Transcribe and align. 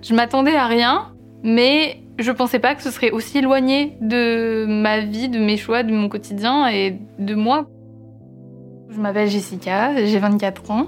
je 0.00 0.14
m'attendais 0.14 0.56
à 0.56 0.66
rien, 0.66 1.12
mais 1.42 2.02
je 2.18 2.30
pensais 2.30 2.58
pas 2.58 2.74
que 2.74 2.82
ce 2.82 2.90
serait 2.90 3.10
aussi 3.10 3.38
éloigné 3.38 3.96
de 4.00 4.64
ma 4.66 5.00
vie, 5.00 5.28
de 5.28 5.38
mes 5.38 5.56
choix, 5.56 5.82
de 5.82 5.92
mon 5.92 6.08
quotidien 6.08 6.68
et 6.68 6.98
de 7.18 7.34
moi. 7.34 7.68
Je 8.90 9.00
m'appelle 9.00 9.28
Jessica, 9.28 10.04
j'ai 10.04 10.18
24 10.18 10.70
ans 10.70 10.86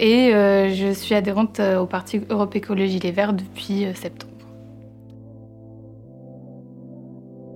et 0.00 0.34
euh, 0.34 0.72
je 0.72 0.92
suis 0.92 1.14
adhérente 1.14 1.60
euh, 1.60 1.80
au 1.80 1.86
Parti 1.86 2.20
Europe 2.30 2.56
Écologie 2.56 2.98
Les 2.98 3.12
Verts 3.12 3.34
depuis 3.34 3.84
euh, 3.84 3.94
septembre. 3.94 4.32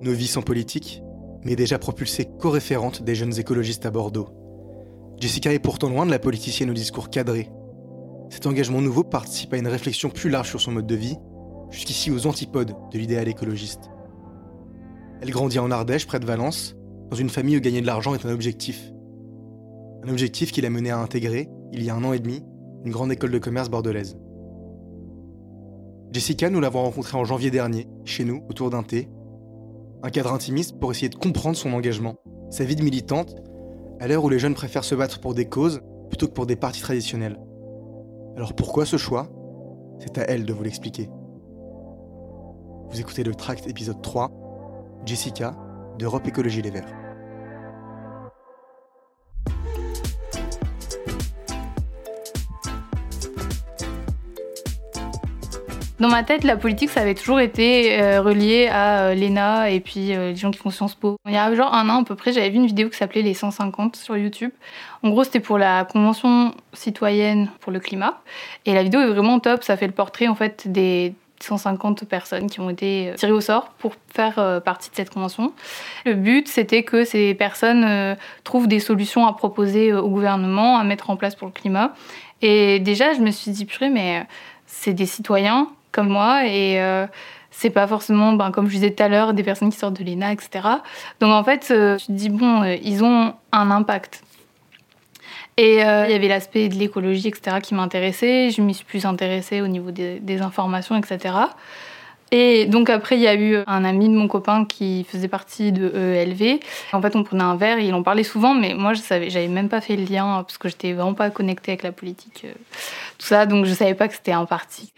Nos 0.03 0.13
vies 0.13 0.27
sont 0.27 0.43
politiques, 0.43 1.01
mais 1.43 1.55
déjà 1.55 1.79
propulsée 1.79 2.29
co-référente 2.39 3.01
des 3.01 3.15
jeunes 3.15 3.39
écologistes 3.39 3.87
à 3.87 3.91
Bordeaux. 3.91 4.29
Jessica 5.19 5.51
est 5.51 5.59
pourtant 5.59 5.89
loin 5.89 6.05
de 6.05 6.11
la 6.11 6.19
politicienne 6.19 6.69
au 6.69 6.73
discours 6.73 7.09
cadré. 7.09 7.49
Cet 8.29 8.45
engagement 8.45 8.81
nouveau 8.81 9.03
participe 9.03 9.53
à 9.53 9.57
une 9.57 9.67
réflexion 9.67 10.09
plus 10.09 10.29
large 10.29 10.49
sur 10.49 10.61
son 10.61 10.71
mode 10.71 10.87
de 10.87 10.95
vie, 10.95 11.17
jusqu'ici 11.69 12.11
aux 12.11 12.27
antipodes 12.27 12.75
de 12.91 12.97
l'idéal 12.97 13.27
écologiste. 13.27 13.89
Elle 15.21 15.31
grandit 15.31 15.59
en 15.59 15.71
Ardèche, 15.71 16.07
près 16.07 16.19
de 16.19 16.25
Valence, 16.25 16.75
dans 17.09 17.15
une 17.15 17.29
famille 17.29 17.57
où 17.57 17.61
gagner 17.61 17.81
de 17.81 17.87
l'argent 17.87 18.13
est 18.13 18.25
un 18.25 18.33
objectif. 18.33 18.91
Un 20.03 20.09
objectif 20.09 20.51
qui 20.51 20.61
l'a 20.61 20.69
mené 20.69 20.91
à 20.91 20.99
intégrer, 20.99 21.49
il 21.71 21.83
y 21.83 21.89
a 21.89 21.95
un 21.95 22.03
an 22.03 22.13
et 22.13 22.19
demi, 22.19 22.43
une 22.85 22.91
grande 22.91 23.11
école 23.11 23.31
de 23.31 23.39
commerce 23.39 23.69
bordelaise. 23.69 24.17
Jessica, 26.11 26.49
nous 26.49 26.59
l'avons 26.59 26.83
rencontrée 26.83 27.17
en 27.17 27.25
janvier 27.25 27.51
dernier, 27.51 27.87
chez 28.05 28.23
nous, 28.23 28.43
autour 28.49 28.69
d'un 28.69 28.83
thé. 28.83 29.09
Un 30.03 30.09
cadre 30.09 30.33
intimiste 30.33 30.79
pour 30.79 30.91
essayer 30.91 31.09
de 31.09 31.15
comprendre 31.15 31.57
son 31.57 31.73
engagement, 31.73 32.15
sa 32.49 32.63
vie 32.63 32.75
de 32.75 32.83
militante, 32.83 33.35
à 33.99 34.07
l'heure 34.07 34.23
où 34.23 34.29
les 34.29 34.39
jeunes 34.39 34.53
préfèrent 34.53 34.83
se 34.83 34.95
battre 34.95 35.19
pour 35.19 35.33
des 35.33 35.49
causes 35.49 35.81
plutôt 36.09 36.27
que 36.27 36.33
pour 36.33 36.45
des 36.45 36.55
partis 36.55 36.81
traditionnels. 36.81 37.39
Alors 38.37 38.53
pourquoi 38.53 38.85
ce 38.85 38.97
choix? 38.97 39.27
C'est 39.97 40.19
à 40.19 40.21
elle 40.29 40.45
de 40.45 40.53
vous 40.53 40.61
l'expliquer. 40.61 41.09
Vous 42.87 42.99
écoutez 42.99 43.23
le 43.23 43.33
tract 43.33 43.65
épisode 43.65 43.99
3, 44.03 45.01
Jessica, 45.07 45.55
d'Europe 45.97 46.27
Écologie 46.27 46.61
Les 46.61 46.69
Verts. 46.69 47.06
Dans 55.99 56.09
ma 56.09 56.21
tête, 56.21 56.43
la 56.43 56.57
politique, 56.57 56.91
ça 56.91 57.01
avait 57.01 57.15
toujours 57.15 57.39
été 57.39 57.99
euh, 57.99 58.21
relié 58.21 58.67
à 58.67 59.05
euh, 59.05 59.15
l'ENA 59.15 59.71
et 59.71 59.79
puis 59.79 60.13
euh, 60.13 60.29
les 60.29 60.35
gens 60.35 60.51
qui 60.51 60.59
font 60.59 60.69
Sciences 60.69 60.93
Po. 60.93 61.17
Il 61.25 61.33
y 61.33 61.37
a 61.37 61.55
genre 61.55 61.73
un 61.73 61.89
an 61.89 62.01
à 62.01 62.03
peu 62.03 62.13
près, 62.13 62.33
j'avais 62.33 62.51
vu 62.51 62.57
une 62.57 62.67
vidéo 62.67 62.87
qui 62.89 62.97
s'appelait 62.97 63.23
Les 63.23 63.33
150 63.33 63.95
sur 63.95 64.15
YouTube. 64.15 64.51
En 65.01 65.09
gros, 65.09 65.23
c'était 65.23 65.39
pour 65.39 65.57
la 65.57 65.85
Convention 65.85 66.53
citoyenne 66.73 67.49
pour 67.61 67.71
le 67.71 67.79
climat. 67.79 68.21
Et 68.67 68.75
la 68.75 68.83
vidéo 68.83 69.01
est 69.01 69.07
vraiment 69.07 69.39
top, 69.39 69.63
ça 69.63 69.75
fait 69.75 69.87
le 69.87 69.93
portrait 69.93 70.27
en 70.27 70.35
fait 70.35 70.71
des 70.71 71.15
150 71.39 72.05
personnes 72.05 72.47
qui 72.47 72.59
ont 72.59 72.69
été 72.69 73.13
tirées 73.15 73.31
au 73.31 73.41
sort 73.41 73.69
pour 73.79 73.95
faire 74.13 74.61
partie 74.63 74.91
de 74.91 74.95
cette 74.95 75.11
convention. 75.11 75.51
Le 76.05 76.13
but, 76.13 76.47
c'était 76.47 76.83
que 76.83 77.05
ces 77.05 77.33
personnes 77.33 78.15
trouvent 78.43 78.67
des 78.67 78.79
solutions 78.79 79.27
à 79.27 79.33
proposer 79.33 79.93
au 79.93 80.09
gouvernement, 80.09 80.77
à 80.77 80.83
mettre 80.83 81.11
en 81.11 81.15
place 81.15 81.35
pour 81.35 81.47
le 81.47 81.53
climat. 81.53 81.93
Et 82.41 82.79
déjà, 82.79 83.13
je 83.13 83.19
me 83.19 83.29
suis 83.29 83.51
dit, 83.51 83.65
purée, 83.65 83.89
mais 83.89 84.25
c'est 84.65 84.93
des 84.93 85.05
citoyens 85.05 85.69
moi 86.03 86.45
et 86.45 86.81
euh, 86.81 87.07
c'est 87.51 87.69
pas 87.69 87.87
forcément, 87.87 88.33
ben, 88.33 88.51
comme 88.51 88.67
je 88.67 88.75
disais 88.75 88.91
tout 88.91 89.03
à 89.03 89.07
l'heure, 89.07 89.33
des 89.33 89.43
personnes 89.43 89.69
qui 89.69 89.77
sortent 89.77 89.99
de 89.99 90.03
l'ENA, 90.03 90.31
etc. 90.31 90.67
Donc 91.19 91.31
en 91.31 91.43
fait, 91.43 91.67
euh, 91.71 91.97
je 91.97 92.11
me 92.11 92.17
dis, 92.17 92.29
bon, 92.29 92.63
euh, 92.63 92.75
ils 92.83 93.03
ont 93.03 93.33
un 93.51 93.71
impact. 93.71 94.23
Et 95.59 95.77
il 95.77 95.79
y 95.79 95.81
avait 95.81 96.27
l'aspect 96.27 96.69
de 96.69 96.75
l'écologie, 96.75 97.29
etc., 97.29 97.57
qui 97.63 97.73
m'intéressait. 97.73 98.51
Je 98.51 98.61
m'y 98.61 98.75
suis 98.75 98.85
plus 98.85 99.07
intéressée 99.07 99.59
au 99.61 99.67
niveau 99.67 99.89
des 99.89 100.41
informations, 100.43 100.95
etc. 100.95 101.33
Et 102.31 102.65
donc 102.65 102.89
après, 102.89 103.15
il 103.15 103.21
y 103.21 103.27
a 103.27 103.35
eu 103.35 103.57
un 103.67 103.85
ami 103.85 104.09
de 104.09 104.13
mon 104.13 104.27
copain 104.27 104.65
qui 104.65 105.05
faisait 105.09 105.27
partie 105.29 105.71
de 105.71 105.89
ELV. 105.95 106.59
En 106.91 107.01
fait, 107.01 107.15
on 107.15 107.23
prenait 107.23 107.43
un 107.43 107.55
verre 107.55 107.79
et 107.79 107.85
il 107.85 107.93
en 107.93 108.03
parlait 108.03 108.23
souvent, 108.23 108.53
mais 108.53 108.73
moi, 108.73 108.93
je 108.93 109.01
savais, 109.01 109.29
j'avais 109.29 109.47
même 109.47 109.69
pas 109.69 109.79
fait 109.79 109.95
le 109.95 110.03
lien 110.03 110.43
parce 110.43 110.57
que 110.57 110.67
j'étais 110.67 110.93
vraiment 110.93 111.13
pas 111.13 111.29
connectée 111.29 111.71
avec 111.71 111.83
la 111.83 111.91
politique, 111.91 112.41
euh, 112.45 112.53
tout 113.17 113.27
ça, 113.27 113.45
donc 113.45 113.65
je 113.65 113.73
savais 113.73 113.93
pas 113.93 114.07
que 114.07 114.13
c'était 114.13 114.33
un 114.33 114.45
parti. 114.45 114.91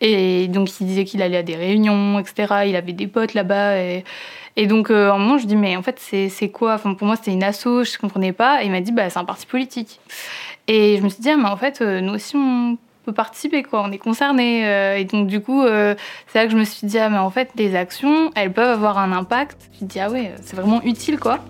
Et 0.00 0.48
donc 0.48 0.68
il 0.80 0.86
disait 0.86 1.04
qu'il 1.04 1.22
allait 1.22 1.38
à 1.38 1.42
des 1.42 1.56
réunions, 1.56 2.18
etc. 2.18 2.64
Il 2.66 2.76
avait 2.76 2.92
des 2.92 3.06
potes 3.06 3.34
là-bas 3.34 3.78
et, 3.78 4.04
et 4.56 4.66
donc 4.66 4.90
euh, 4.90 5.10
à 5.10 5.14
un 5.14 5.18
moment, 5.18 5.38
je 5.38 5.46
dis 5.46 5.56
mais 5.56 5.76
en 5.76 5.82
fait 5.82 5.98
c'est 5.98 6.50
quoi? 6.50 6.74
Enfin 6.74 6.94
pour 6.94 7.06
moi 7.06 7.16
c'était 7.16 7.32
une 7.32 7.42
asso, 7.42 7.84
je 7.84 7.98
comprenais 7.98 8.32
pas. 8.32 8.62
Et 8.62 8.66
il 8.66 8.72
m'a 8.72 8.80
dit 8.80 8.92
bah 8.92 9.08
c'est 9.10 9.18
un 9.18 9.24
parti 9.24 9.46
politique. 9.46 10.00
Et 10.68 10.96
je 10.98 11.02
me 11.02 11.08
suis 11.08 11.22
dit 11.22 11.30
ah, 11.30 11.36
mais 11.36 11.48
en 11.48 11.56
fait 11.56 11.80
euh, 11.80 12.00
nous 12.00 12.14
aussi 12.14 12.36
on 12.36 12.76
peut 13.04 13.12
participer, 13.12 13.62
quoi. 13.62 13.82
On 13.82 13.92
est 13.92 13.98
concerné. 13.98 14.66
Euh, 14.66 14.96
et 14.96 15.04
donc, 15.04 15.26
du 15.26 15.40
coup, 15.40 15.62
euh, 15.62 15.94
c'est 16.26 16.38
là 16.38 16.46
que 16.46 16.52
je 16.52 16.56
me 16.56 16.64
suis 16.64 16.86
dit, 16.86 16.98
ah, 16.98 17.08
mais 17.08 17.18
en 17.18 17.30
fait, 17.30 17.50
les 17.56 17.76
actions, 17.76 18.30
elles 18.34 18.52
peuvent 18.52 18.70
avoir 18.70 18.98
un 18.98 19.12
impact. 19.12 19.70
Je 19.78 19.84
me 19.84 19.90
dit, 19.90 20.00
ah 20.00 20.10
ouais, 20.10 20.32
c'est 20.42 20.56
vraiment 20.56 20.82
utile, 20.82 21.18
quoi. 21.18 21.40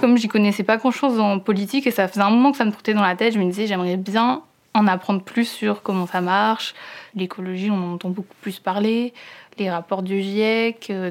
Comme 0.00 0.16
j'y 0.18 0.26
connaissais 0.26 0.64
pas 0.64 0.78
grand 0.78 0.90
chose 0.90 1.20
en 1.20 1.38
politique 1.38 1.86
et 1.86 1.92
ça 1.92 2.08
faisait 2.08 2.22
un 2.22 2.30
moment 2.30 2.50
que 2.50 2.58
ça 2.58 2.64
me 2.64 2.72
trottait 2.72 2.92
dans 2.92 3.02
la 3.02 3.14
tête, 3.14 3.34
je 3.34 3.38
me 3.38 3.44
disais, 3.44 3.68
j'aimerais 3.68 3.96
bien 3.96 4.42
en 4.74 4.86
apprendre 4.86 5.22
plus 5.22 5.44
sur 5.44 5.82
comment 5.82 6.06
ça 6.06 6.20
marche. 6.20 6.74
L'écologie, 7.14 7.70
on 7.70 7.74
en 7.74 7.94
entend 7.94 8.10
beaucoup 8.10 8.34
plus 8.40 8.58
parler. 8.58 9.12
Les 9.58 9.70
rapports 9.70 10.02
du 10.02 10.20
GIEC, 10.20 10.88
euh, 10.90 11.10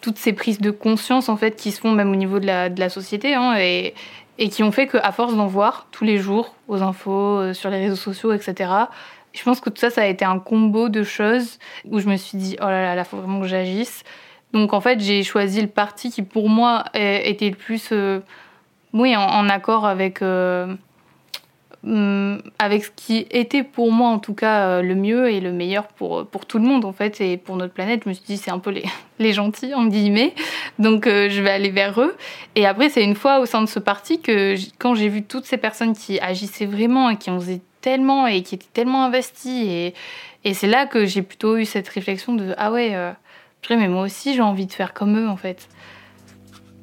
toutes 0.00 0.18
ces 0.18 0.32
prises 0.32 0.60
de 0.60 0.70
conscience 0.70 1.28
en 1.28 1.36
fait 1.36 1.56
qui 1.56 1.70
se 1.70 1.80
font 1.80 1.92
même 1.92 2.10
au 2.10 2.16
niveau 2.16 2.38
de 2.38 2.46
la, 2.46 2.88
société 2.88 3.34
hein, 3.34 3.56
et, 3.58 3.94
qui 4.50 4.62
ont 4.62 4.72
fait 4.72 4.86
qu'à 4.86 5.12
force 5.12 5.34
d'en 5.34 5.46
voir 5.46 5.86
tous 5.90 6.04
les 6.04 6.18
jours 6.18 6.54
aux 6.68 6.82
infos, 6.82 7.38
euh, 7.38 7.52
sur 7.52 7.70
les 7.70 7.78
réseaux 7.78 7.96
sociaux, 7.96 8.32
etc. 8.32 8.70
Je 9.32 9.42
pense 9.42 9.60
que 9.60 9.68
tout 9.68 9.80
ça, 9.80 9.90
ça 9.90 10.02
a 10.02 10.06
été 10.06 10.24
un 10.24 10.38
combo 10.38 10.88
de 10.88 11.02
choses 11.02 11.58
où 11.90 11.98
je 11.98 12.08
me 12.08 12.16
suis 12.16 12.38
dit, 12.38 12.56
oh 12.60 12.66
là 12.66 12.94
là, 12.94 13.02
il 13.02 13.04
faut 13.04 13.18
vraiment 13.18 13.40
que 13.40 13.46
j'agisse. 13.46 14.04
Donc 14.52 14.72
en 14.72 14.80
fait, 14.80 15.00
j'ai 15.00 15.22
choisi 15.22 15.60
le 15.60 15.66
parti 15.66 16.10
qui 16.10 16.22
pour 16.22 16.48
moi 16.48 16.84
était 16.94 17.50
le 17.50 17.56
plus, 17.56 17.88
euh, 17.92 18.20
oui, 18.92 19.16
en, 19.16 19.48
accord 19.48 19.84
avec 19.86 20.20
avec 22.58 22.84
ce 22.84 22.90
qui 22.96 23.26
était 23.30 23.62
pour 23.62 23.92
moi 23.92 24.08
en 24.08 24.18
tout 24.18 24.32
cas 24.32 24.68
euh, 24.68 24.82
le 24.82 24.94
mieux 24.94 25.30
et 25.30 25.40
le 25.40 25.52
meilleur 25.52 25.86
pour, 25.86 26.20
euh, 26.20 26.24
pour 26.24 26.46
tout 26.46 26.58
le 26.58 26.64
monde 26.64 26.86
en 26.86 26.92
fait 26.92 27.20
et 27.20 27.36
pour 27.36 27.56
notre 27.56 27.74
planète. 27.74 28.02
Je 28.04 28.08
me 28.08 28.14
suis 28.14 28.24
dit 28.24 28.36
c'est 28.38 28.50
un 28.50 28.58
peu 28.58 28.70
les, 28.70 28.84
les 29.18 29.32
gentils 29.32 29.74
en 29.74 29.86
guillemets, 29.86 30.34
donc 30.78 31.06
euh, 31.06 31.28
je 31.28 31.42
vais 31.42 31.50
aller 31.50 31.70
vers 31.70 32.00
eux. 32.00 32.16
Et 32.54 32.66
après 32.66 32.88
c'est 32.88 33.04
une 33.04 33.14
fois 33.14 33.40
au 33.40 33.46
sein 33.46 33.60
de 33.60 33.66
ce 33.66 33.78
parti 33.78 34.20
que 34.20 34.54
quand 34.78 34.94
j'ai 34.94 35.08
vu 35.08 35.22
toutes 35.24 35.44
ces 35.44 35.58
personnes 35.58 35.94
qui 35.94 36.18
agissaient 36.20 36.66
vraiment 36.66 37.10
et 37.10 37.16
qui 37.16 37.30
en 37.30 37.38
faisaient 37.38 37.60
tellement 37.82 38.26
et 38.26 38.42
qui 38.42 38.54
étaient 38.54 38.66
tellement 38.72 39.04
investies 39.04 39.70
et, 39.70 39.94
et 40.44 40.54
c'est 40.54 40.68
là 40.68 40.86
que 40.86 41.04
j'ai 41.04 41.20
plutôt 41.20 41.58
eu 41.58 41.66
cette 41.66 41.88
réflexion 41.88 42.34
de 42.34 42.54
ah 42.56 42.72
ouais, 42.72 42.96
mais 43.68 43.88
moi 43.88 44.04
aussi 44.04 44.34
j'ai 44.34 44.42
envie 44.42 44.66
de 44.66 44.72
faire 44.72 44.94
comme 44.94 45.18
eux 45.18 45.28
en 45.28 45.36
fait. 45.36 45.68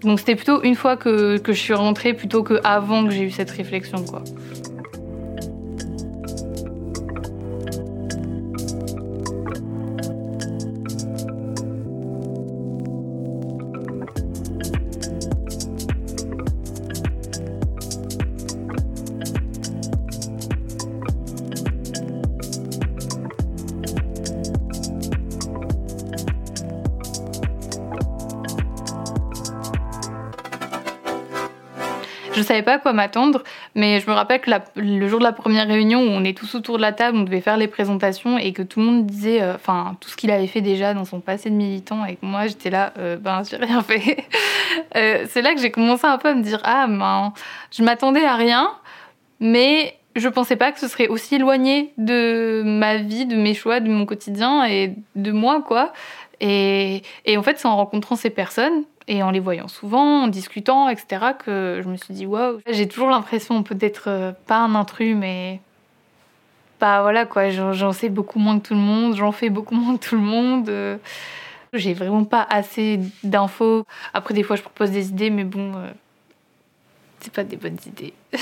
Donc 0.02 0.20
c'était 0.20 0.36
plutôt 0.36 0.64
une 0.64 0.76
fois 0.76 0.98
que, 0.98 1.38
que 1.38 1.54
je 1.54 1.60
suis 1.60 1.74
rentrée 1.74 2.14
plutôt 2.14 2.44
qu'avant 2.44 3.06
que 3.06 3.12
j'ai 3.12 3.24
eu 3.24 3.32
cette 3.32 3.52
réflexion 3.52 4.04
quoi. 4.04 4.24
Quoi 32.92 32.94
m'attendre, 32.94 33.44
mais 33.76 34.00
je 34.00 34.10
me 34.10 34.14
rappelle 34.14 34.42
que 34.42 34.52
le 34.76 35.08
jour 35.08 35.20
de 35.20 35.24
la 35.24 35.32
première 35.32 35.68
réunion 35.68 36.02
où 36.02 36.10
on 36.10 36.24
est 36.24 36.38
tous 36.38 36.56
autour 36.56 36.78
de 36.78 36.82
la 36.82 36.92
table, 36.92 37.18
on 37.18 37.24
devait 37.24 37.42
faire 37.42 37.58
les 37.58 37.68
présentations 37.68 38.38
et 38.38 38.54
que 38.54 38.62
tout 38.62 38.80
le 38.80 38.86
monde 38.86 39.06
disait, 39.06 39.42
euh, 39.42 39.56
enfin, 39.56 39.98
tout 40.00 40.10
ce 40.10 40.18
qu'il 40.18 40.32
avait 40.32 40.48
fait 40.48 40.62
déjà 40.62 40.94
dans 40.94 41.06
son 41.06 41.20
passé 41.20 41.50
de 41.50 41.56
militant 41.56 42.06
et 42.06 42.16
que 42.16 42.26
moi 42.26 42.48
j'étais 42.48 42.70
là, 42.70 42.94
euh, 42.98 43.18
ben 43.18 43.44
j'ai 43.50 43.58
rien 43.58 43.82
fait. 43.84 44.26
Euh, 44.96 45.26
c'est 45.30 45.42
là 45.42 45.54
que 45.54 45.62
j'ai 45.62 45.72
commencé 45.72 46.06
un 46.06 46.18
peu 46.18 46.30
à 46.30 46.34
me 46.34 46.44
dire, 46.44 46.60
ah 46.64 46.88
ben, 46.88 47.34
je 47.72 47.84
m'attendais 47.84 48.26
à 48.26 48.36
rien, 48.36 48.72
mais 49.40 49.96
je 50.16 50.28
pensais 50.28 50.56
pas 50.56 50.72
que 50.72 50.80
ce 50.80 50.88
serait 50.88 51.08
aussi 51.08 51.36
éloigné 51.36 51.94
de 51.98 52.64
ma 52.66 52.98
vie, 52.98 53.26
de 53.26 53.36
mes 53.36 53.54
choix, 53.54 53.80
de 53.80 53.90
mon 53.90 54.06
quotidien 54.06 54.66
et 54.66 54.96
de 55.16 55.32
moi, 55.32 55.62
quoi. 55.62 55.94
Et, 56.42 57.04
et 57.26 57.38
en 57.38 57.44
fait, 57.44 57.60
c'est 57.60 57.68
en 57.68 57.78
rencontrant 57.78 58.16
ces 58.16 58.32
personnes 58.32 58.84
et 59.12 59.24
en 59.24 59.30
les 59.30 59.42
voyant 59.42 59.68
souvent, 59.68 60.24
en 60.24 60.28
discutant, 60.30 60.88
etc., 60.88 61.34
que 61.38 61.82
je 61.84 61.90
me 61.90 61.98
suis 61.98 62.14
dit, 62.14 62.26
waouh, 62.26 62.62
j'ai 62.66 62.88
toujours 62.88 63.10
l'impression 63.10 63.62
peut-être 63.62 64.06
euh, 64.08 64.32
pas 64.48 64.60
un 64.60 64.74
intrus, 64.74 65.18
mais 65.18 65.60
bah 66.80 67.02
voilà 67.02 67.26
quoi, 67.26 67.50
j'en 67.50 67.92
sais 67.92 68.08
beaucoup 68.08 68.40
moins 68.40 68.58
que 68.58 68.70
tout 68.70 68.74
le 68.74 68.80
monde, 68.80 69.18
j'en 69.18 69.34
fais 69.34 69.50
beaucoup 69.50 69.76
moins 69.76 69.98
que 69.98 70.08
tout 70.08 70.16
le 70.16 70.22
monde. 70.22 70.70
Euh. 70.70 70.98
J'ai 71.74 71.94
vraiment 71.94 72.24
pas 72.24 72.46
assez 72.50 73.00
d'infos. 73.24 73.86
Après, 74.14 74.34
des 74.34 74.44
fois, 74.44 74.56
je 74.56 74.62
propose 74.62 74.92
des 74.92 75.10
idées, 75.10 75.30
mais 75.30 75.44
bon, 75.44 75.74
euh, 75.76 75.90
c'est 77.20 77.34
pas 77.34 77.44
des 77.44 77.58
bonnes 77.58 77.78
idées. 77.86 78.14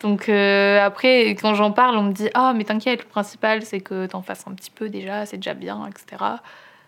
Donc 0.00 0.28
après, 0.28 1.30
quand 1.30 1.54
j'en 1.54 1.72
parle, 1.72 1.96
on 1.96 2.02
me 2.02 2.12
dit 2.12 2.28
Ah, 2.34 2.52
mais 2.54 2.64
t'inquiète, 2.64 3.00
le 3.00 3.08
principal, 3.08 3.62
c'est 3.62 3.80
que 3.80 4.04
t'en 4.04 4.20
fasses 4.20 4.46
un 4.46 4.52
petit 4.52 4.70
peu 4.70 4.90
déjà, 4.90 5.24
c'est 5.24 5.38
déjà 5.38 5.54
bien, 5.54 5.86
etc. 5.86 6.22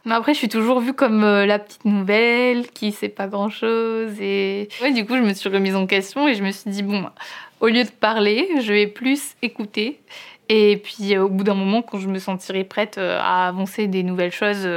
Mais 0.07 0.15
après, 0.15 0.35
je 0.35 0.39
suis 0.39 0.49
toujours 0.49 0.79
vue 0.79 0.95
comme 0.95 1.25
euh, 1.25 1.47
la 1.47 1.59
petite 1.59 1.85
nouvelle 1.85 2.69
qui 2.69 2.93
sait 2.93 3.09
pas 3.09 3.27
grand 3.27 3.51
chose. 3.51 4.13
Et 4.21 4.69
ouais, 4.81 4.93
du 4.93 5.05
coup, 5.05 5.17
je 5.17 5.23
me 5.23 5.35
suis 5.35 5.49
remise 5.49 5.75
en 5.75 5.87
question 5.87 6.29
et 6.29 6.35
je 6.35 6.45
me 6.45 6.53
suis 6.53 6.71
dit 6.71 6.85
Bon, 6.85 7.05
au 7.61 7.67
lieu 7.67 7.83
de 7.83 7.91
parler, 7.91 8.49
je 8.61 8.73
vais 8.73 8.87
plus 8.87 9.35
écouter. 9.43 10.01
Et 10.49 10.77
puis, 10.77 11.19
au 11.19 11.29
bout 11.29 11.43
d'un 11.43 11.55
moment, 11.55 11.83
quand 11.83 11.99
je 11.99 12.07
me 12.07 12.21
sentirai 12.21 12.63
prête 12.63 12.99
à 12.99 13.49
avancer 13.49 13.89
des 13.89 14.05
nouvelles 14.05 14.31
choses, 14.31 14.69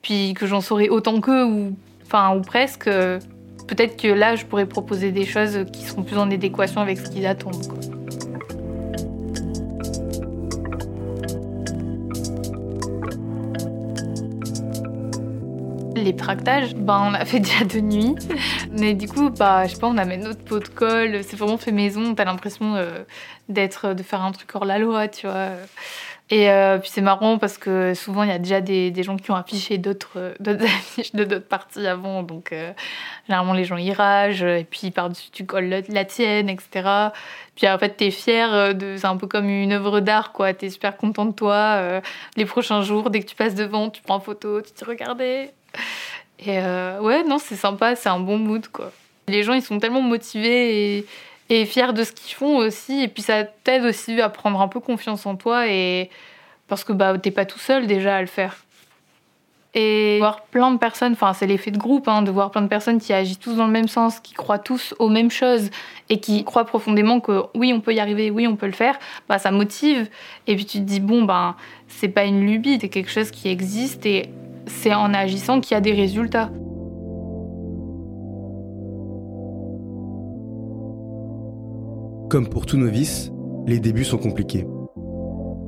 puis 0.00 0.32
que 0.32 0.46
j'en 0.46 0.62
saurai 0.62 0.88
autant 0.88 1.20
qu'eux, 1.20 1.44
ou, 1.44 1.76
ou 2.14 2.40
presque, 2.40 2.86
peut-être 2.86 4.00
que 4.00 4.08
là, 4.08 4.34
je 4.34 4.46
pourrais 4.46 4.64
proposer 4.64 5.12
des 5.12 5.26
choses 5.26 5.66
qui 5.74 5.84
seront 5.84 6.04
plus 6.04 6.16
en 6.16 6.30
adéquation 6.30 6.80
avec 6.80 6.96
ce 6.96 7.10
qu'ils 7.10 7.26
attendent. 7.26 7.97
Les 16.04 16.14
tractages, 16.14 16.74
ben, 16.74 17.10
on 17.10 17.14
a 17.14 17.24
fait 17.24 17.40
déjà 17.40 17.64
de 17.64 17.80
nuit. 17.80 18.14
Mais 18.70 18.94
du 18.94 19.08
coup, 19.08 19.30
bah, 19.30 19.66
je 19.66 19.74
sais 19.74 19.80
pas, 19.80 19.88
on 19.88 19.98
amène 19.98 20.22
notre 20.22 20.44
pot 20.44 20.60
de 20.60 20.68
colle. 20.68 21.24
C'est 21.24 21.36
vraiment 21.36 21.58
fait 21.58 21.72
maison. 21.72 22.14
T'as 22.14 22.24
l'impression 22.24 22.76
euh, 22.76 23.04
d'être, 23.48 23.94
de 23.94 24.02
faire 24.02 24.22
un 24.22 24.32
truc 24.32 24.54
hors 24.54 24.64
la 24.64 24.78
loi, 24.78 25.08
tu 25.08 25.26
vois. 25.26 25.50
Et 26.30 26.50
euh, 26.50 26.76
puis 26.78 26.90
c'est 26.92 27.00
marrant 27.00 27.38
parce 27.38 27.56
que 27.56 27.94
souvent 27.94 28.22
il 28.22 28.28
y 28.28 28.32
a 28.32 28.38
déjà 28.38 28.60
des, 28.60 28.90
des 28.90 29.02
gens 29.02 29.16
qui 29.16 29.30
ont 29.30 29.34
affiché 29.34 29.78
d'autres 29.78 30.18
euh, 30.18 30.34
affiches 30.62 31.12
de 31.12 31.24
d'autres 31.24 31.48
parties 31.48 31.86
avant. 31.86 32.22
Donc 32.22 32.54
généralement 33.26 33.54
les 33.54 33.64
gens 33.64 33.78
y 33.78 33.92
ragent 33.92 34.44
et 34.44 34.66
puis 34.68 34.90
par-dessus 34.90 35.30
tu 35.30 35.46
colles 35.46 35.82
la, 35.88 36.04
tienne, 36.04 36.50
etc. 36.50 37.10
Puis 37.56 37.66
en 37.66 37.78
fait 37.78 37.96
t'es 37.96 38.10
fier. 38.10 38.74
C'est 38.96 39.06
un 39.06 39.16
peu 39.16 39.26
comme 39.26 39.48
une 39.48 39.72
œuvre 39.72 40.00
d'art 40.00 40.32
quoi. 40.32 40.52
T'es 40.52 40.68
super 40.68 40.98
content 40.98 41.24
de 41.24 41.32
toi. 41.32 42.02
les 42.36 42.44
prochains 42.44 42.82
jours, 42.82 43.08
dès 43.08 43.20
que 43.20 43.26
tu 43.26 43.34
passes 43.34 43.54
devant, 43.54 43.88
tu 43.88 44.02
prends 44.02 44.20
photo, 44.20 44.60
tu 44.60 44.72
te 44.72 44.84
regardais. 44.84 45.54
Et 46.40 46.58
ouais, 46.58 47.24
non, 47.24 47.38
c'est 47.38 47.56
sympa, 47.56 47.96
c'est 47.96 48.08
un 48.08 48.20
bon 48.20 48.38
mood 48.38 48.66
quoi. 48.68 48.92
Les 49.26 49.42
gens 49.42 49.52
ils 49.52 49.62
sont 49.62 49.78
tellement 49.78 50.00
motivés 50.00 50.96
et 50.96 51.06
et 51.50 51.64
fier 51.66 51.92
de 51.92 52.04
ce 52.04 52.12
qu'ils 52.12 52.34
font 52.34 52.56
aussi. 52.56 53.02
Et 53.02 53.08
puis 53.08 53.22
ça 53.22 53.44
t'aide 53.44 53.84
aussi 53.84 54.20
à 54.20 54.28
prendre 54.28 54.60
un 54.60 54.68
peu 54.68 54.80
confiance 54.80 55.26
en 55.26 55.36
toi 55.36 55.68
et 55.68 56.10
parce 56.68 56.84
que 56.84 56.92
bah 56.92 57.16
t'es 57.18 57.30
pas 57.30 57.46
tout 57.46 57.58
seul 57.58 57.86
déjà 57.86 58.16
à 58.16 58.20
le 58.20 58.26
faire. 58.26 58.56
Et 59.74 60.16
voir 60.18 60.42
plein 60.46 60.70
de 60.72 60.78
personnes, 60.78 61.12
enfin 61.12 61.34
c'est 61.34 61.46
l'effet 61.46 61.70
de 61.70 61.78
groupe, 61.78 62.08
hein, 62.08 62.22
de 62.22 62.30
voir 62.30 62.50
plein 62.50 62.62
de 62.62 62.68
personnes 62.68 62.98
qui 62.98 63.12
agissent 63.12 63.38
tous 63.38 63.54
dans 63.54 63.66
le 63.66 63.72
même 63.72 63.86
sens, 63.86 64.18
qui 64.18 64.32
croient 64.32 64.58
tous 64.58 64.94
aux 64.98 65.10
mêmes 65.10 65.30
choses 65.30 65.70
et 66.08 66.20
qui 66.20 66.42
croient 66.42 66.64
profondément 66.64 67.20
que 67.20 67.42
oui 67.54 67.72
on 67.74 67.80
peut 67.80 67.94
y 67.94 68.00
arriver, 68.00 68.30
oui 68.30 68.46
on 68.46 68.56
peut 68.56 68.66
le 68.66 68.72
faire, 68.72 68.98
bah 69.28 69.38
ça 69.38 69.50
motive. 69.50 70.08
Et 70.46 70.56
puis 70.56 70.64
tu 70.64 70.78
te 70.78 70.84
dis 70.84 71.00
bon 71.00 71.22
ben 71.22 71.54
c'est 71.86 72.08
pas 72.08 72.24
une 72.24 72.46
lubie, 72.46 72.78
c'est 72.80 72.88
quelque 72.88 73.10
chose 73.10 73.30
qui 73.30 73.48
existe 73.48 74.06
et 74.06 74.30
c'est 74.68 74.94
en 74.94 75.12
agissant 75.14 75.60
qu'il 75.60 75.74
y 75.74 75.78
a 75.78 75.80
des 75.80 75.92
résultats. 75.92 76.50
Comme 82.30 82.48
pour 82.48 82.66
tout 82.66 82.76
novice, 82.76 83.32
les 83.66 83.80
débuts 83.80 84.04
sont 84.04 84.18
compliqués. 84.18 84.66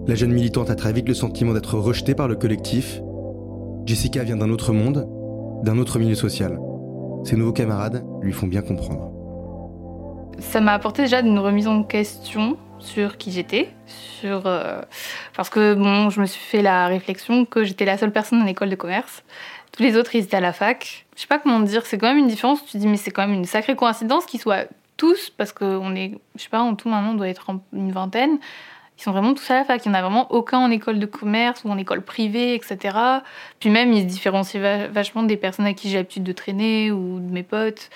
La 0.06 0.14
jeune 0.14 0.32
militante 0.32 0.70
a 0.70 0.75
très 0.75 0.93
vite 0.93 1.08
le 1.08 1.14
sentiment 1.14 1.55
d'être 1.55 1.79
rejetée 1.79 2.14
par 2.14 2.29
le 2.29 2.37
collectif. 2.37 3.00
Jessica 3.87 4.25
vient 4.25 4.37
d'un 4.37 4.50
autre 4.50 4.73
monde, 4.73 5.08
d'un 5.64 5.79
autre 5.79 5.99
milieu 5.99 6.14
social. 6.14 6.58
Ses 7.25 7.37
nouveaux 7.37 7.52
camarades 7.52 8.05
lui 8.20 8.32
font 8.32 8.47
bien 8.47 8.62
comprendre. 8.62 9.10
Ça 10.38 10.61
m'a 10.61 10.73
apporté 10.73 11.03
déjà 11.03 11.21
une 11.21 11.38
remise 11.38 11.69
en 11.69 11.82
question 11.82 12.56
sur 12.79 13.19
qui 13.19 13.31
j'étais, 13.31 13.69
sur 13.87 14.47
euh, 14.47 14.81
parce 15.37 15.50
que 15.50 15.75
bon, 15.75 16.11
je 16.11 16.21
me 16.21 16.27
suis 16.27 16.41
fait 16.41 16.62
la 16.62 16.87
réflexion 16.87 17.44
que 17.44 17.65
j'étais 17.65 17.85
la 17.85 17.99
seule 17.99 18.12
personne 18.12 18.41
en 18.43 18.47
école 18.47 18.71
de 18.71 18.77
commerce. 18.77 19.23
Tous 19.73 19.82
les 19.82 19.97
autres, 19.97 20.15
ils 20.15 20.25
étaient 20.25 20.37
à 20.37 20.41
la 20.41 20.53
fac. 20.53 21.06
Je 21.15 21.21
sais 21.23 21.27
pas 21.27 21.38
comment 21.38 21.61
dire, 21.61 21.87
c'est 21.87 21.99
quand 21.99 22.09
même 22.09 22.19
une 22.19 22.29
différence. 22.29 22.65
Tu 22.65 22.73
te 22.73 22.79
dis, 22.79 22.87
mais 22.87 22.97
c'est 22.97 23.11
quand 23.11 23.27
même 23.27 23.35
une 23.35 23.44
sacrée 23.44 23.77
coïncidence 23.77 24.27
qu'ils 24.27 24.41
soient 24.41 24.65
tous, 24.97 25.31
parce 25.31 25.53
qu'on 25.53 25.94
est, 25.94 26.19
je 26.37 26.43
sais 26.43 26.49
pas, 26.49 26.61
en 26.61 26.75
tout 26.75 26.88
maintenant 26.88 27.12
on 27.12 27.15
doit 27.15 27.29
être 27.29 27.50
une 27.73 27.93
vingtaine, 27.93 28.38
ils 29.00 29.03
sont 29.03 29.12
vraiment 29.12 29.33
tous 29.33 29.50
à 29.50 29.55
la 29.55 29.65
fac. 29.65 29.85
Il 29.87 29.88
n'y 29.88 29.97
en 29.97 29.99
a 29.99 30.03
vraiment 30.03 30.31
aucun 30.31 30.59
en 30.59 30.71
école 30.71 30.99
de 30.99 31.06
commerce 31.06 31.65
ou 31.65 31.71
en 31.71 31.79
école 31.79 32.03
privée, 32.03 32.55
etc. 32.55 32.99
Puis 33.59 33.71
même, 33.71 33.94
ils 33.94 34.03
se 34.03 34.06
différencient 34.06 34.61
vachement 34.93 35.23
des 35.23 35.38
personnes 35.38 35.65
à 35.65 35.73
qui 35.73 35.88
j'ai 35.88 35.97
l'habitude 35.97 36.23
de 36.23 36.33
traîner 36.33 36.93
ou 36.93 37.19
de 37.19 37.33
mes 37.33 37.43
potes. 37.43 37.88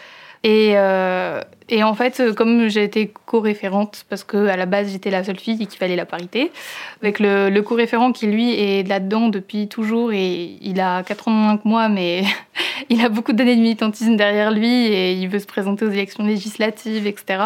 Et, 0.44 0.75
euh, 0.76 1.41
et, 1.70 1.82
en 1.82 1.94
fait, 1.94 2.23
comme 2.37 2.69
j'ai 2.69 2.85
été 2.85 3.12
co-référente, 3.25 4.05
parce 4.11 4.25
qu'à 4.25 4.56
la 4.56 4.67
base 4.67 4.93
j'étais 4.93 5.11
la 5.11 5.25
seule 5.25 5.38
fille 5.38 5.61
et 5.62 5.67
qu'il 5.67 5.79
fallait 5.79 5.96
la 5.96 6.05
parité, 6.05 6.52
avec 7.00 7.19
le, 7.19 7.61
co-référent 7.62 8.12
qui 8.12 8.26
lui 8.26 8.52
est 8.52 8.87
là-dedans 8.87 9.31
depuis 9.31 9.69
toujours 9.69 10.12
et 10.12 10.58
il 10.61 10.81
a 10.81 11.02
4 11.02 11.29
ans 11.29 11.31
moins 11.31 11.56
que 11.56 11.67
moi, 11.67 11.88
mais 11.88 12.25
il 12.91 13.02
a 13.02 13.08
beaucoup 13.08 13.32
d'années 13.32 13.56
de 13.56 13.62
militantisme 13.62 14.17
derrière 14.17 14.50
lui 14.50 14.69
et 14.69 15.14
il 15.14 15.29
veut 15.29 15.38
se 15.38 15.46
présenter 15.46 15.87
aux 15.87 15.91
élections 15.91 16.25
législatives, 16.25 17.06
etc. 17.06 17.44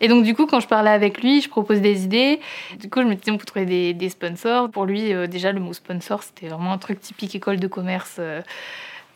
Et 0.00 0.08
donc, 0.08 0.24
du 0.24 0.34
coup, 0.34 0.46
quand 0.46 0.60
je 0.60 0.68
parlais 0.68 0.90
avec 0.90 1.22
lui, 1.22 1.42
je 1.42 1.48
propose 1.48 1.80
des 1.80 2.04
idées. 2.04 2.40
Du 2.80 2.88
coup, 2.88 3.00
je 3.00 3.06
me 3.06 3.14
disais, 3.14 3.30
on 3.30 3.38
peut 3.38 3.46
trouver 3.46 3.66
des, 3.66 3.94
des 3.94 4.08
sponsors. 4.08 4.70
Pour 4.70 4.84
lui, 4.84 5.12
euh, 5.12 5.26
déjà, 5.26 5.52
le 5.52 5.60
mot 5.60 5.72
sponsor, 5.72 6.22
c'était 6.22 6.48
vraiment 6.48 6.72
un 6.72 6.78
truc 6.78 7.00
typique 7.00 7.34
école 7.34 7.58
de 7.58 7.66
commerce. 7.66 8.16
Euh, 8.18 8.42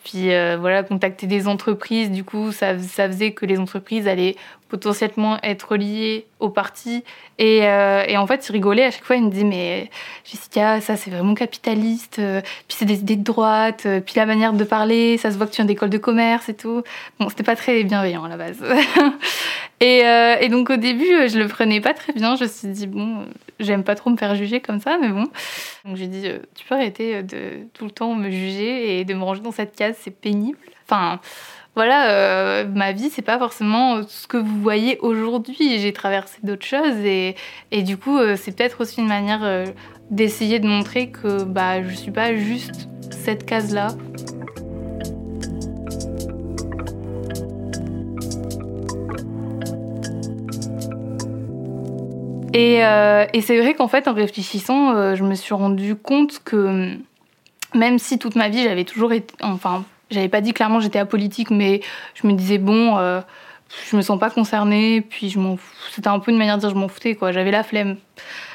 puis 0.05 0.33
euh, 0.33 0.57
voilà, 0.59 0.83
contacter 0.83 1.27
des 1.27 1.49
entreprises, 1.49 2.11
du 2.11 2.25
coup, 2.25 2.53
ça, 2.53 2.79
ça, 2.79 3.07
faisait 3.09 3.33
que 3.33 3.45
les 3.45 3.59
entreprises 3.59 4.07
allaient 4.09 4.37
potentiellement 4.69 5.39
être 5.43 5.77
liées 5.77 6.27
au 6.41 6.51
parti. 6.51 7.03
Et, 7.39 7.67
euh, 7.67 8.05
et, 8.07 8.17
en 8.17 8.27
fait, 8.27 8.49
il 8.49 8.53
rigolait 8.53 8.85
à 8.85 8.91
chaque 8.91 9.05
fois, 9.05 9.17
il 9.17 9.25
me 9.25 9.31
disait 9.31 9.45
Mais 9.45 9.91
Jessica, 10.25 10.81
ça 10.81 10.97
c'est 10.97 11.11
vraiment 11.11 11.35
capitaliste, 11.35 12.19
euh, 12.19 12.41
puis 12.41 12.77
c'est 12.79 12.85
des 12.85 13.01
idées 13.01 13.17
de 13.17 13.25
droite, 13.25 13.87
puis 14.05 14.15
la 14.17 14.27
manière 14.27 14.53
de 14.53 14.65
parler, 14.65 15.19
ça 15.19 15.31
se 15.31 15.37
voit 15.37 15.47
que 15.47 15.53
tu 15.53 15.57
viens 15.57 15.65
d'école 15.65 15.91
de 15.91 15.99
commerce 15.99 16.49
et 16.49 16.55
tout. 16.55 16.83
Bon, 17.19 17.29
c'était 17.29 17.45
pas 17.45 17.57
très 17.57 17.83
bienveillant 17.85 18.25
à 18.25 18.29
la 18.29 18.37
base. 18.37 18.63
et, 19.81 20.03
et, 20.41 20.49
donc 20.49 20.71
au 20.71 20.77
début, 20.77 21.29
je 21.29 21.39
le 21.39 21.47
prenais 21.47 21.81
pas 21.81 21.95
très 21.95 22.13
bien. 22.13 22.37
Je 22.37 22.45
me 22.45 22.49
suis 22.49 22.69
dit 22.69 22.87
Bon, 22.87 23.27
j'aime 23.61 23.85
pas 23.85 23.95
trop 23.95 24.11
me 24.11 24.17
faire 24.17 24.35
juger 24.35 24.61
comme 24.61 24.81
ça, 24.81 24.99
mais 25.01 25.09
bon. 25.09 25.29
Donc 25.85 25.97
j'ai 25.97 26.09
dit 26.09 26.29
Tu 26.55 26.65
peux 26.67 26.75
arrêter 26.75 27.23
de 27.23 27.67
tout 27.75 27.85
le 27.85 27.91
temps 27.91 28.15
me 28.15 28.31
juger 28.31 28.99
et 28.99 29.05
de 29.05 29.15
me 29.15 29.23
ranger 29.23 29.41
dans 29.41 29.53
cette 29.53 29.77
case 29.77 29.97
c'est 30.01 30.11
pénible. 30.11 30.59
Enfin, 30.85 31.21
voilà, 31.79 32.11
euh, 32.11 32.67
ma 32.67 32.91
vie, 32.91 33.09
c'est 33.09 33.23
pas 33.23 33.39
forcément 33.39 34.03
ce 34.09 34.27
que 34.27 34.37
vous 34.37 34.61
voyez 34.61 34.99
aujourd'hui. 34.99 35.79
J'ai 35.79 35.93
traversé 35.93 36.39
d'autres 36.43 36.67
choses 36.67 36.97
et, 37.05 37.37
et, 37.71 37.85
du 37.85 37.97
coup, 37.97 38.19
euh, 38.19 38.35
c'est 38.37 38.51
peut-être 38.51 38.81
aussi 38.81 39.01
une 39.01 39.07
manière 39.07 39.45
euh, 39.45 39.65
d'essayer 40.11 40.59
de 40.59 40.67
montrer 40.67 41.11
que 41.11 41.45
bah, 41.45 41.81
je 41.85 41.95
suis 41.95 42.11
pas 42.11 42.35
juste 42.35 42.89
cette 43.13 43.47
case-là. 43.47 43.89
Et, 52.59 52.81
et 53.33 53.41
c'est 53.41 53.61
vrai 53.61 53.75
qu'en 53.75 53.89
fait, 53.89 54.09
en 54.09 54.15
réfléchissant, 54.15 55.15
je 55.15 55.23
me 55.23 55.35
suis 55.35 55.55
rendu 55.55 55.95
compte 55.95 56.41
que 56.45 56.99
même 57.75 57.99
si 57.99 58.19
toute 58.19 58.37
ma 58.37 58.49
vie 58.49 58.63
j'avais 58.63 58.85
toujours 58.85 59.13
été, 59.13 59.35
enfin, 59.43 59.85
j'avais 60.11 60.29
pas 60.29 60.41
dit 60.41 60.53
clairement 60.53 60.81
j'étais 60.81 60.99
apolitique, 60.99 61.51
mais 61.51 61.81
je 62.15 62.27
me 62.27 62.33
disais 62.33 62.59
bon, 62.59 62.97
euh, 62.99 63.21
je 63.91 63.97
me 63.97 64.03
sens 64.03 64.19
pas 64.19 64.31
concernée, 64.31 65.01
puis 65.03 65.29
je 65.29 65.39
m'en, 65.39 65.59
c'était 65.91 66.09
un 66.09 66.19
peu 66.19 66.31
une 66.31 66.39
manière 66.39 66.57
de 66.57 66.61
dire 66.61 66.71
je 66.71 66.75
m'en 66.75 66.89
foutais 66.89 67.15
quoi. 67.15 67.33
J'avais 67.33 67.51
la 67.51 67.63
flemme 67.63 67.97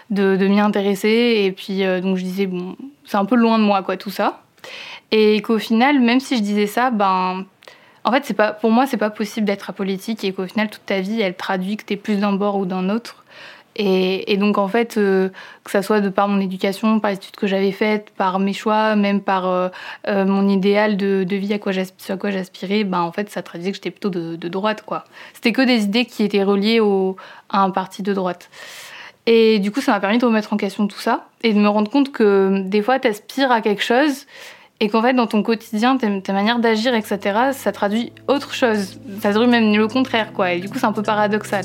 de, 0.09 0.35
de 0.35 0.47
m'y 0.47 0.59
intéresser, 0.59 1.43
et 1.45 1.51
puis 1.51 1.83
euh, 1.83 2.01
donc 2.01 2.17
je 2.17 2.23
disais 2.23 2.47
bon, 2.47 2.75
c'est 3.05 3.17
un 3.17 3.25
peu 3.25 3.35
loin 3.35 3.59
de 3.59 3.63
moi 3.63 3.83
quoi 3.83 3.97
tout 3.97 4.09
ça, 4.09 4.41
et 5.11 5.41
qu'au 5.41 5.59
final, 5.59 5.99
même 5.99 6.19
si 6.19 6.37
je 6.37 6.41
disais 6.41 6.67
ça, 6.67 6.89
ben 6.89 7.45
en 8.05 8.11
fait, 8.11 8.33
pas, 8.33 8.51
pour 8.51 8.69
moi, 8.69 8.85
c'est 8.85 8.97
pas 8.97 9.09
possible 9.09 9.45
d'être 9.45 9.69
apolitique 9.69 10.25
et 10.25 10.33
qu'au 10.33 10.45
final, 10.45 10.69
toute 10.69 10.85
ta 10.85 10.99
vie, 10.99 11.21
elle 11.21 11.35
traduit 11.35 11.77
que 11.77 11.85
tu 11.85 11.93
es 11.93 11.95
plus 11.95 12.17
d'un 12.17 12.33
bord 12.33 12.57
ou 12.57 12.65
d'un 12.65 12.89
autre. 12.89 13.22
Et, 13.75 14.37
donc 14.37 14.57
en 14.57 14.67
fait, 14.67 14.97
euh, 14.97 15.29
que 15.63 15.71
ça 15.71 15.81
soit 15.81 15.99
de 15.99 16.09
par 16.09 16.27
mon 16.27 16.39
éducation, 16.39 16.99
par 16.99 17.11
les 17.11 17.17
études 17.17 17.35
que 17.35 17.47
j'avais 17.47 17.71
faites, 17.71 18.11
par 18.11 18.39
mes 18.39 18.53
choix, 18.53 18.95
même 18.95 19.21
par 19.21 19.47
euh, 19.47 19.69
euh, 20.07 20.25
mon 20.25 20.47
idéal 20.47 20.95
de, 20.95 21.25
vie 21.35 21.53
à 21.53 21.59
quoi 21.59 21.71
j'aspirais, 21.71 22.83
ben 22.83 23.01
en 23.01 23.11
fait 23.11 23.29
ça 23.29 23.41
traduisait 23.41 23.71
que 23.71 23.77
j'étais 23.77 23.91
plutôt 23.91 24.09
de, 24.09 24.47
droite 24.47 24.83
quoi. 24.83 25.05
C'était 25.33 25.51
que 25.51 25.61
des 25.61 25.83
idées 25.83 26.05
qui 26.05 26.23
étaient 26.23 26.43
reliées 26.43 26.79
à 27.49 27.63
un 27.63 27.71
parti 27.71 28.03
de 28.03 28.13
droite. 28.13 28.49
Et 29.25 29.59
du 29.59 29.71
coup, 29.71 29.79
ça 29.79 29.93
m'a 29.93 30.01
permis 30.01 30.17
de 30.17 30.25
remettre 30.25 30.51
en 30.51 30.57
question 30.57 30.85
tout 30.85 30.99
ça 30.99 31.27
et 31.43 31.53
de 31.53 31.59
me 31.59 31.69
rendre 31.69 31.89
compte 31.89 32.11
que 32.11 32.61
des 32.65 32.81
fois, 32.81 32.99
tu 32.99 33.07
aspires 33.07 33.51
à 33.51 33.61
quelque 33.61 33.81
chose 33.81 34.25
et 34.81 34.89
qu'en 34.89 35.01
fait, 35.01 35.13
dans 35.13 35.27
ton 35.27 35.43
quotidien, 35.43 35.97
ta 35.97 36.33
manière 36.33 36.59
d'agir, 36.59 36.93
etc., 36.93 37.51
ça 37.53 37.71
traduit 37.71 38.11
autre 38.27 38.53
chose. 38.53 38.99
Ça 39.21 39.31
traduit 39.31 39.49
même 39.49 39.73
le 39.73 39.87
contraire, 39.87 40.33
quoi. 40.33 40.51
Et 40.51 40.59
du 40.59 40.67
coup, 40.67 40.77
c'est 40.77 40.85
un 40.85 40.91
peu 40.91 41.03
paradoxal. 41.03 41.63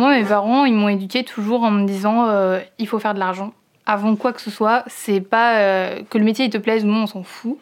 Moi, 0.00 0.16
mes 0.18 0.24
parents, 0.24 0.64
ils 0.64 0.72
m'ont 0.72 0.88
éduqué 0.88 1.24
toujours 1.24 1.62
en 1.62 1.70
me 1.70 1.86
disant 1.86 2.26
euh, 2.26 2.60
il 2.78 2.88
faut 2.88 2.98
faire 2.98 3.12
de 3.12 3.18
l'argent. 3.18 3.52
Avant 3.84 4.16
quoi 4.16 4.32
que 4.32 4.40
ce 4.40 4.50
soit, 4.50 4.82
c'est 4.86 5.20
pas 5.20 5.58
euh, 5.58 6.00
que 6.08 6.16
le 6.16 6.24
métier 6.24 6.46
il 6.46 6.50
te 6.50 6.56
plaise 6.56 6.84
ou 6.84 6.86
non, 6.86 7.02
on 7.02 7.06
s'en 7.06 7.22
fout. 7.22 7.58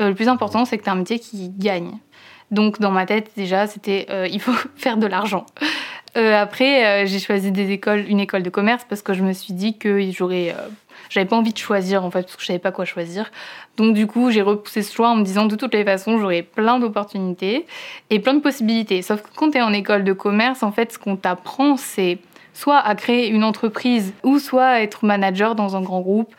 Euh, 0.00 0.10
le 0.10 0.14
plus 0.14 0.28
important, 0.28 0.64
c'est 0.64 0.78
que 0.78 0.84
tu 0.84 0.88
as 0.88 0.92
un 0.92 0.96
métier 0.96 1.18
qui 1.18 1.48
gagne. 1.48 1.90
Donc, 2.52 2.78
dans 2.78 2.92
ma 2.92 3.06
tête, 3.06 3.32
déjà, 3.36 3.66
c'était 3.66 4.06
il 4.30 4.40
faut 4.40 4.54
faire 4.76 4.98
de 4.98 5.08
l'argent. 5.08 5.46
après, 6.14 7.08
j'ai 7.08 7.18
choisi 7.18 7.50
des 7.50 7.72
écoles, 7.72 8.04
une 8.06 8.20
école 8.20 8.44
de 8.44 8.50
commerce 8.50 8.86
parce 8.88 9.02
que 9.02 9.12
je 9.12 9.24
me 9.24 9.32
suis 9.32 9.52
dit 9.52 9.76
que 9.76 10.00
j'aurais 10.12 10.54
j'avais 11.08 11.26
pas 11.26 11.36
envie 11.36 11.52
de 11.52 11.58
choisir 11.58 12.04
en 12.04 12.10
fait 12.10 12.22
parce 12.22 12.36
que 12.36 12.42
je 12.42 12.46
savais 12.46 12.58
pas 12.58 12.72
quoi 12.72 12.84
choisir. 12.84 13.30
Donc 13.76 13.94
du 13.94 14.06
coup, 14.06 14.30
j'ai 14.30 14.42
repoussé 14.42 14.82
ce 14.82 14.94
choix 14.94 15.10
en 15.10 15.16
me 15.16 15.24
disant 15.24 15.46
de 15.46 15.56
toutes 15.56 15.74
les 15.74 15.84
façons, 15.84 16.18
j'aurais 16.18 16.42
plein 16.42 16.78
d'opportunités 16.78 17.66
et 18.10 18.18
plein 18.18 18.34
de 18.34 18.40
possibilités. 18.40 19.02
Sauf 19.02 19.22
que 19.22 19.28
quand 19.34 19.50
tu 19.50 19.58
es 19.58 19.62
en 19.62 19.72
école 19.72 20.04
de 20.04 20.12
commerce, 20.12 20.62
en 20.62 20.72
fait, 20.72 20.92
ce 20.92 20.98
qu'on 20.98 21.16
t'apprend, 21.16 21.76
c'est 21.76 22.18
soit 22.52 22.78
à 22.78 22.94
créer 22.94 23.28
une 23.28 23.44
entreprise 23.44 24.12
ou 24.22 24.38
soit 24.38 24.66
à 24.66 24.80
être 24.80 25.04
manager 25.04 25.54
dans 25.54 25.76
un 25.76 25.80
grand 25.80 26.00
groupe. 26.00 26.34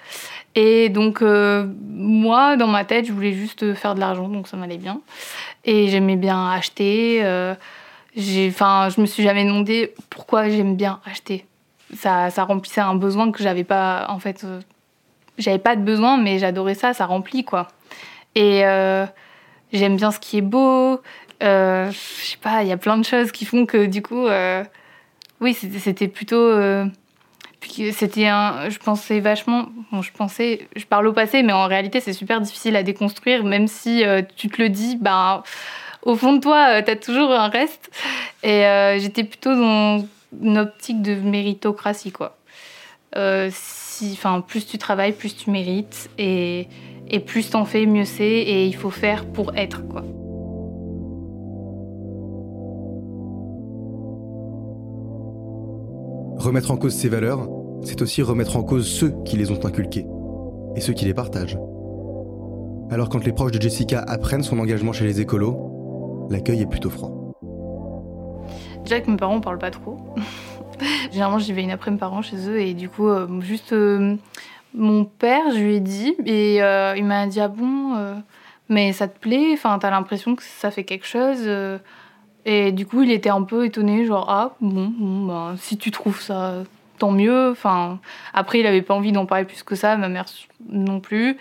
Et 0.56 0.90
donc, 0.90 1.22
euh, 1.22 1.66
moi, 1.88 2.58
dans 2.58 2.68
ma 2.68 2.84
tête, 2.84 3.06
je 3.06 3.14
voulais 3.14 3.32
juste 3.32 3.74
faire 3.74 3.96
de 3.96 4.00
l'argent, 4.00 4.28
donc 4.28 4.48
ça 4.48 4.58
m'allait 4.58 4.78
bien. 4.78 5.00
Et 5.64 5.88
j'aimais 5.88 6.18
bien 6.18 6.50
acheter. 6.50 7.22
Euh, 7.24 7.56
enfin, 8.18 8.90
je 8.96 9.00
me 9.00 9.06
suis 9.06 9.24
jamais 9.24 9.46
demandé 9.46 9.94
pourquoi 10.10 10.50
j'aime 10.50 10.76
bien 10.76 11.00
acheter 11.06 11.46
ça, 11.96 12.44
remplissait 12.44 12.82
un 12.82 12.96
besoin 12.96 13.32
que 13.32 13.42
j'avais 13.42 13.64
pas. 13.64 14.06
En 14.10 14.20
fait, 14.20 14.44
euh, 14.44 14.62
j'avais 15.38 15.60
pas 15.60 15.76
de 15.76 15.82
besoin, 15.82 16.18
mais 16.18 16.40
j'adorais 16.40 16.76
ça, 16.76 16.94
ça 16.94 17.06
remplit 17.06 17.44
quoi. 17.44 17.68
Et 18.36 18.66
euh, 18.66 19.06
j'aime 19.74 19.98
bien 19.98 20.12
ce 20.12 20.20
qui 20.20 20.38
est 20.38 20.42
beau. 20.42 21.02
Euh, 21.44 21.92
je 21.92 22.32
sais 22.32 22.38
pas, 22.38 22.64
il 22.64 22.70
y 22.70 22.72
a 22.72 22.78
plein 22.78 22.98
de 22.98 23.06
choses 23.06 23.32
qui 23.32 23.46
font 23.46 23.66
que 23.66 23.86
du 23.86 24.02
coup, 24.02 24.28
oui, 25.40 25.54
c'était 25.54 26.08
plutôt. 26.08 26.52
c'était 27.94 28.28
un. 28.28 28.70
Je 28.70 28.78
pensais 28.78 29.20
vachement. 29.20 29.68
Bon, 29.92 30.02
je 30.02 30.12
pensais. 30.12 30.68
Je 30.76 30.86
parle 30.86 31.08
au 31.08 31.14
passé, 31.14 31.44
mais 31.44 31.54
en 31.54 31.68
réalité, 31.68 32.00
c'est 32.00 32.14
super 32.14 32.42
difficile 32.42 32.76
à 32.76 32.84
déconstruire, 32.84 33.44
même 33.44 33.68
si 33.68 34.04
tu 34.36 34.50
te 34.50 34.62
le 34.62 34.70
dis, 34.70 34.98
ben. 34.98 35.44
Au 36.04 36.16
fond 36.16 36.34
de 36.34 36.40
toi, 36.40 36.82
tu 36.82 36.90
as 36.90 36.96
toujours 36.96 37.32
un 37.32 37.50
reste. 37.50 37.92
Et 38.44 38.64
j'étais 39.00 39.24
plutôt 39.24 39.54
dans 39.56 40.04
une 40.40 40.58
optique 40.58 41.02
de 41.02 41.16
méritocratie, 41.16 42.12
quoi. 42.12 42.38
Euh, 43.16 43.50
plus 44.48 44.66
tu 44.66 44.78
travailles, 44.78 45.12
plus 45.12 45.36
tu 45.36 45.52
mérites, 45.52 46.10
et, 46.18 46.68
et 47.08 47.20
plus 47.20 47.50
t'en 47.50 47.66
fais, 47.66 47.86
mieux 47.86 48.06
c'est, 48.06 48.24
et 48.24 48.66
il 48.66 48.76
faut 48.76 48.90
faire 48.90 49.26
pour 49.26 49.56
être, 49.56 49.88
quoi. 49.88 50.04
Remettre 56.38 56.72
en 56.72 56.78
cause 56.78 56.96
ces 56.96 57.10
valeurs, 57.10 57.48
c'est 57.84 58.02
aussi 58.02 58.24
remettre 58.24 58.58
en 58.58 58.64
cause 58.64 58.88
ceux 58.88 59.14
qui 59.26 59.38
les 59.38 59.52
ont 59.52 59.64
inculquées, 59.66 60.08
et 60.76 60.82
ceux 60.82 60.94
qui 60.94 61.06
les 61.06 61.14
partagent. 61.14 61.60
Alors 62.90 63.10
quand 63.10 63.24
les 63.24 63.32
proches 63.32 63.52
de 63.52 63.62
Jessica 63.62 64.02
apprennent 64.02 64.44
son 64.44 64.60
engagement 64.60 64.92
chez 64.92 65.06
les 65.06 65.22
écolos, 65.22 66.28
l'accueil 66.30 66.62
est 66.62 66.66
plutôt 66.66 66.90
froid. 66.90 67.21
Déjà 68.84 69.00
que 69.02 69.10
mes 69.10 69.18
parents 69.18 69.36
ne 69.36 69.42
parlent 69.42 69.60
pas 69.60 69.72
trop. 69.72 69.98
Généralement, 71.12 71.40
j'y 71.40 71.54
vais 71.54 71.64
une 71.64 71.72
après-midi 71.72 72.00
par 72.00 72.14
an 72.14 72.22
chez 72.22 72.50
eux 72.50 72.60
et 72.60 72.74
du 72.74 72.90
coup, 72.90 73.08
euh, 73.08 73.28
juste 73.42 73.74
euh, 73.74 74.16
mon 74.74 75.06
père, 75.06 75.52
je 75.52 75.60
lui 75.60 75.76
ai 75.76 75.80
dit 75.80 76.16
et 76.26 76.64
euh, 76.64 76.96
il 76.98 77.06
m'a 77.06 77.28
dit 77.28 77.40
Ah 77.40 77.48
bon, 77.48 78.22
mais 78.70 78.94
ça 78.94 79.08
te 79.08 79.18
plaît? 79.18 79.52
Enfin, 79.54 79.78
t'as 79.80 79.90
l'impression 79.90 80.36
que 80.36 80.44
ça 80.44 80.72
fait 80.72 80.84
quelque 80.84 81.06
chose 81.06 81.50
Et 82.46 82.72
du 82.72 82.86
coup, 82.86 83.04
il 83.04 83.12
était 83.12 83.30
un 83.30 83.44
peu 83.44 83.66
étonné, 83.66 84.06
genre 84.06 84.26
Ah 84.30 84.56
bon, 84.62 84.92
ben, 85.28 85.56
si 85.58 85.78
tu 85.78 85.92
trouves 85.92 86.22
ça 86.22 86.64
tant 86.98 87.12
mieux. 87.12 87.52
Enfin, 87.52 88.00
après, 88.34 88.60
il 88.60 88.66
avait 88.66 88.82
pas 88.82 88.94
envie 88.94 89.12
d'en 89.12 89.26
parler 89.26 89.46
plus 89.46 89.64
que 89.64 89.76
ça, 89.76 89.98
ma 89.98 90.08
mère 90.08 90.26
non 90.70 91.00
plus. 91.00 91.38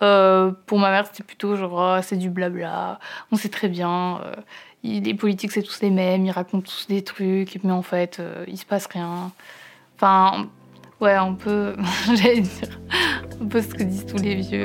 pour 0.00 0.78
ma 0.78 0.90
mère, 0.90 1.06
c'était 1.06 1.22
plutôt 1.22 1.54
genre, 1.56 1.80
ah, 1.80 2.02
c'est 2.02 2.16
du 2.16 2.30
blabla, 2.30 2.98
on 3.30 3.36
sait 3.36 3.48
très 3.48 3.68
bien 3.68 4.20
les 4.82 5.14
politiques, 5.14 5.52
c'est 5.52 5.62
tous 5.62 5.80
les 5.80 5.90
mêmes, 5.90 6.26
ils 6.26 6.30
racontent 6.30 6.68
tous 6.68 6.86
des 6.88 7.02
trucs, 7.02 7.62
mais 7.62 7.72
en 7.72 7.82
fait, 7.82 8.18
euh, 8.18 8.44
il 8.48 8.58
se 8.58 8.64
passe 8.64 8.86
rien. 8.86 9.30
Enfin, 9.96 10.48
ouais, 11.00 11.12
un 11.12 11.34
peu, 11.34 11.76
j'allais 12.06 12.40
dire, 12.40 12.80
un 13.40 13.46
peu 13.46 13.62
ce 13.62 13.68
que 13.68 13.84
disent 13.84 14.06
tous 14.06 14.16
les 14.16 14.36
vieux. 14.36 14.64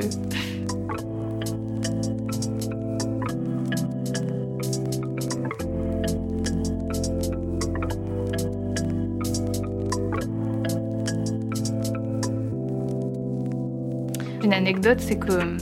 Une 14.42 14.54
anecdote, 14.54 15.00
c'est 15.00 15.18
que 15.18 15.58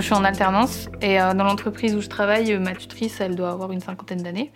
je 0.00 0.06
suis 0.06 0.14
en 0.14 0.24
alternance 0.24 0.88
et 1.00 1.20
euh, 1.20 1.34
dans 1.34 1.44
l'entreprise 1.44 1.94
où 1.94 2.00
je 2.00 2.08
travaille, 2.08 2.56
ma 2.58 2.74
tutrice, 2.74 3.20
elle 3.20 3.34
doit 3.34 3.50
avoir 3.50 3.72
une 3.72 3.80
cinquantaine 3.80 4.22
d'années. 4.22 4.50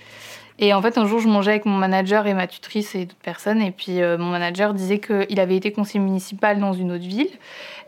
Et 0.59 0.75
en 0.75 0.83
fait, 0.83 0.99
un 0.99 1.07
jour, 1.07 1.21
je 1.21 1.29
mangeais 1.29 1.53
avec 1.53 1.65
mon 1.65 1.77
manager 1.77 2.27
et 2.27 2.35
ma 2.35 2.47
tutrice 2.47 2.95
et 2.95 3.07
d'autres 3.07 3.21
personnes. 3.23 3.63
Et 3.63 3.71
puis, 3.71 4.03
euh, 4.03 4.19
mon 4.19 4.31
manager 4.31 4.75
disait 4.75 4.99
qu'il 4.99 5.41
avait 5.41 5.57
été 5.57 5.73
conseiller 5.73 6.05
municipal 6.05 6.61
dans 6.61 6.75
une 6.75 6.93
autre 6.93 7.07
ville. 7.07 7.31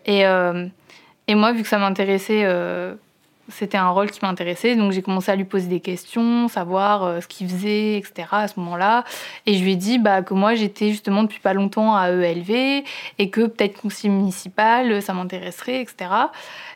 Euh, 0.08 0.66
et 1.28 1.34
moi, 1.34 1.52
vu 1.52 1.62
que 1.62 1.68
ça 1.68 1.78
m'intéressait 1.78 2.44
c'était 3.48 3.78
un 3.78 3.90
rôle 3.90 4.10
qui 4.10 4.20
m'intéressait, 4.22 4.76
donc 4.76 4.92
j'ai 4.92 5.02
commencé 5.02 5.30
à 5.30 5.36
lui 5.36 5.44
poser 5.44 5.66
des 5.66 5.80
questions, 5.80 6.48
savoir 6.48 7.02
euh, 7.02 7.20
ce 7.20 7.26
qu'il 7.28 7.48
faisait, 7.48 7.96
etc. 7.96 8.28
à 8.32 8.48
ce 8.48 8.58
moment-là. 8.60 9.04
Et 9.46 9.54
je 9.54 9.62
lui 9.62 9.72
ai 9.72 9.76
dit 9.76 9.98
bah, 9.98 10.22
que 10.22 10.34
moi 10.34 10.54
j'étais 10.54 10.90
justement 10.90 11.22
depuis 11.22 11.40
pas 11.40 11.52
longtemps 11.52 11.94
à 11.96 12.10
ELV 12.10 12.84
et 13.18 13.30
que 13.30 13.46
peut-être 13.46 13.80
conseiller 13.80 14.12
municipal, 14.12 15.02
ça 15.02 15.12
m'intéresserait, 15.12 15.80
etc. 15.80 16.10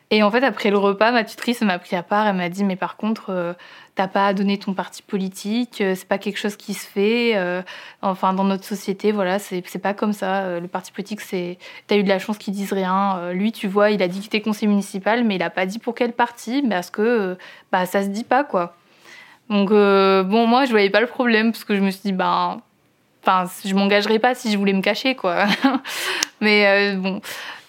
Et 0.09 0.23
en 0.23 0.31
fait, 0.31 0.43
après 0.43 0.69
le 0.69 0.77
repas, 0.77 1.11
ma 1.11 1.23
tutrice 1.23 1.61
m'a 1.61 1.79
pris 1.79 1.95
à 1.95 2.03
part, 2.03 2.27
elle 2.27 2.35
m'a 2.35 2.49
dit 2.49 2.63
mais 2.63 2.75
par 2.75 2.97
contre, 2.97 3.29
euh, 3.29 3.53
t'as 3.97 4.07
pas 4.07 4.27
à 4.27 4.33
donner 4.33 4.59
ton 4.59 4.73
parti 4.75 5.01
politique, 5.01 5.81
euh, 5.81 5.95
c'est 5.95 6.07
pas 6.07 6.19
quelque 6.19 6.37
chose 6.37 6.55
qui 6.55 6.75
se 6.75 6.85
fait. 6.85 7.35
Euh, 7.35 7.63
enfin, 8.03 8.31
dans 8.33 8.43
notre 8.43 8.63
société, 8.63 9.11
voilà, 9.11 9.39
c'est 9.39 9.81
pas 9.81 9.95
comme 9.95 10.13
ça. 10.13 10.43
Euh, 10.43 10.59
le 10.59 10.67
parti 10.67 10.91
politique, 10.91 11.19
c'est. 11.19 11.57
T'as 11.87 11.97
eu 11.97 12.03
de 12.03 12.07
la 12.07 12.19
chance 12.19 12.37
qu'ils 12.37 12.53
disent 12.53 12.73
rien. 12.73 13.31
lui, 13.33 13.51
tu 13.51 13.67
vois, 13.67 13.89
il 13.89 14.01
a 14.03 14.07
dit 14.07 14.19
qu'il 14.19 14.27
était 14.27 14.41
conseiller 14.41 14.67
municipal, 14.67 15.23
mais 15.23 15.35
il 15.35 15.43
a 15.43 15.49
pas 15.49 15.65
dit 15.65 15.79
pour 15.79 15.95
quel 15.95 16.13
parti, 16.13 16.63
parce 16.69 16.91
que 16.91 17.37
bah, 17.71 17.87
ça 17.87 18.03
se 18.03 18.09
dit 18.09 18.23
pas, 18.23 18.43
quoi. 18.43 18.75
Donc, 19.49 19.69
bon, 19.69 20.47
moi, 20.47 20.65
je 20.65 20.71
voyais 20.71 20.89
pas 20.91 21.01
le 21.01 21.07
problème, 21.07 21.51
parce 21.51 21.63
que 21.63 21.75
je 21.75 21.81
me 21.81 21.89
suis 21.89 22.01
dit, 22.05 22.13
ben. 22.13 22.61
Enfin, 23.27 23.51
je 23.65 23.75
m'engagerais 23.75 24.19
pas 24.19 24.35
si 24.35 24.51
je 24.51 24.57
voulais 24.57 24.71
me 24.73 24.81
cacher, 24.81 25.15
quoi. 25.15 25.47
mais 26.41 26.95
bon. 26.95 27.19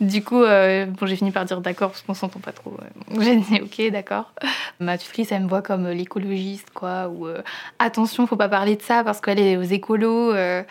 Du 0.01 0.23
coup, 0.23 0.43
euh, 0.43 0.87
bon, 0.87 1.07
j'ai 1.07 1.17
fini 1.17 1.33
par 1.33 1.45
dire 1.45 1.61
d'accord 1.61 1.91
parce 1.91 2.03
qu'on 2.03 2.15
s'entend 2.15 2.39
pas 2.39 2.53
trop. 2.53 2.77
J'ai 3.19 3.37
dit 3.37 3.61
ok, 3.63 3.91
d'accord. 3.91 4.33
Ma 4.79 4.97
tutrice, 4.97 5.33
elle 5.33 5.43
me 5.43 5.49
voit 5.49 5.63
comme 5.63 5.89
l'écologiste, 5.89 6.71
quoi. 6.73 7.09
Ou 7.09 7.27
euh, 7.27 7.43
attention, 7.81 8.27
faut 8.27 8.37
pas 8.37 8.49
parler 8.49 8.77
de 8.77 8.83
ça 8.83 9.03
parce 9.03 9.21
qu'elle 9.21 9.41
est 9.41 9.57
aux 9.57 9.63
écolos. 9.63 10.33
Euh. 10.33 10.63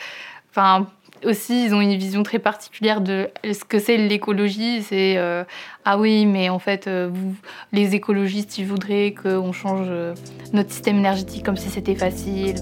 Enfin, 0.51 0.87
aussi, 1.25 1.65
ils 1.65 1.75
ont 1.75 1.81
une 1.81 1.97
vision 1.97 2.23
très 2.23 2.39
particulière 2.39 3.01
de 3.01 3.29
ce 3.43 3.65
que 3.65 3.79
c'est 3.79 3.97
l'écologie. 3.97 4.81
C'est 4.81 5.17
ah 5.83 5.97
oui, 5.97 6.25
mais 6.25 6.47
en 6.49 6.59
fait, 6.59 6.87
vous, 6.87 7.35
les 7.73 7.95
écologistes, 7.95 8.57
ils 8.57 8.65
voudraient 8.65 9.13
qu'on 9.13 9.51
change 9.51 9.89
notre 10.53 10.71
système 10.71 10.97
énergétique 10.97 11.43
comme 11.43 11.57
si 11.57 11.69
c'était 11.69 11.95
facile. 11.95 12.55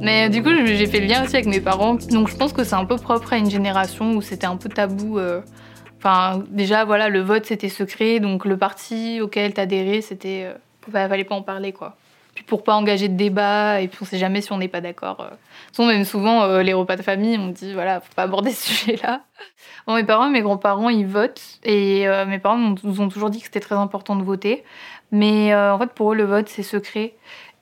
Mais 0.00 0.28
du 0.28 0.42
coup, 0.42 0.50
j'ai 0.64 0.86
fait 0.86 1.00
le 1.00 1.06
lien 1.06 1.24
aussi 1.24 1.34
avec 1.34 1.46
mes 1.46 1.60
parents. 1.60 1.94
Donc 2.10 2.28
je 2.28 2.36
pense 2.36 2.52
que 2.52 2.64
c'est 2.64 2.76
un 2.76 2.84
peu 2.84 2.96
propre 2.96 3.32
à 3.32 3.38
une 3.38 3.50
génération 3.50 4.12
où 4.12 4.22
c'était 4.22 4.46
un 4.46 4.56
peu 4.56 4.68
tabou. 4.68 5.18
Euh. 5.18 5.40
Enfin, 5.98 6.44
déjà, 6.48 6.84
voilà, 6.84 7.08
le 7.08 7.20
vote 7.20 7.46
c'était 7.46 7.68
secret, 7.68 8.20
donc 8.20 8.44
le 8.44 8.56
parti 8.56 9.20
auquel 9.20 9.52
t'adhérais, 9.52 10.00
c'était. 10.00 10.44
Euh, 10.44 10.54
bah, 10.88 11.08
fallait 11.08 11.24
pas 11.24 11.34
en 11.34 11.42
parler, 11.42 11.72
quoi. 11.72 11.96
Puis 12.34 12.44
pour 12.44 12.62
pas 12.62 12.74
engager 12.74 13.08
de 13.08 13.16
débat, 13.16 13.80
et 13.80 13.88
puis 13.88 13.98
on 14.00 14.04
sait 14.04 14.16
jamais 14.16 14.40
si 14.40 14.52
on 14.52 14.58
n'est 14.58 14.68
pas 14.68 14.80
d'accord. 14.80 15.28
Euh. 15.78 15.86
même 15.86 16.04
souvent, 16.04 16.44
euh, 16.44 16.62
les 16.62 16.72
repas 16.72 16.94
de 16.94 17.02
famille, 17.02 17.36
on 17.36 17.48
dit, 17.48 17.74
voilà, 17.74 18.00
faut 18.00 18.14
pas 18.14 18.22
aborder 18.22 18.52
ce 18.52 18.68
sujet-là. 18.72 19.22
Bon, 19.88 19.96
mes 19.96 20.04
parents 20.04 20.30
mes 20.30 20.42
grands-parents, 20.42 20.88
ils 20.88 21.06
votent, 21.06 21.42
et 21.64 22.06
mes 22.26 22.38
parents 22.38 22.74
nous 22.84 23.00
ont 23.00 23.08
toujours 23.08 23.30
dit 23.30 23.38
que 23.38 23.46
c'était 23.46 23.60
très 23.60 23.74
important 23.74 24.16
de 24.16 24.22
voter. 24.22 24.62
Mais 25.10 25.54
en 25.54 25.78
fait, 25.78 25.90
pour 25.92 26.12
eux, 26.12 26.14
le 26.14 26.24
vote, 26.24 26.48
c'est 26.48 26.62
secret. 26.62 27.14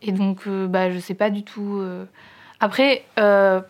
Et 0.06 0.12
donc, 0.12 0.48
bah, 0.48 0.90
je 0.90 0.98
sais 0.98 1.14
pas 1.14 1.30
du 1.30 1.42
tout. 1.42 1.82
Après, 2.60 3.04
euh, 3.18 3.60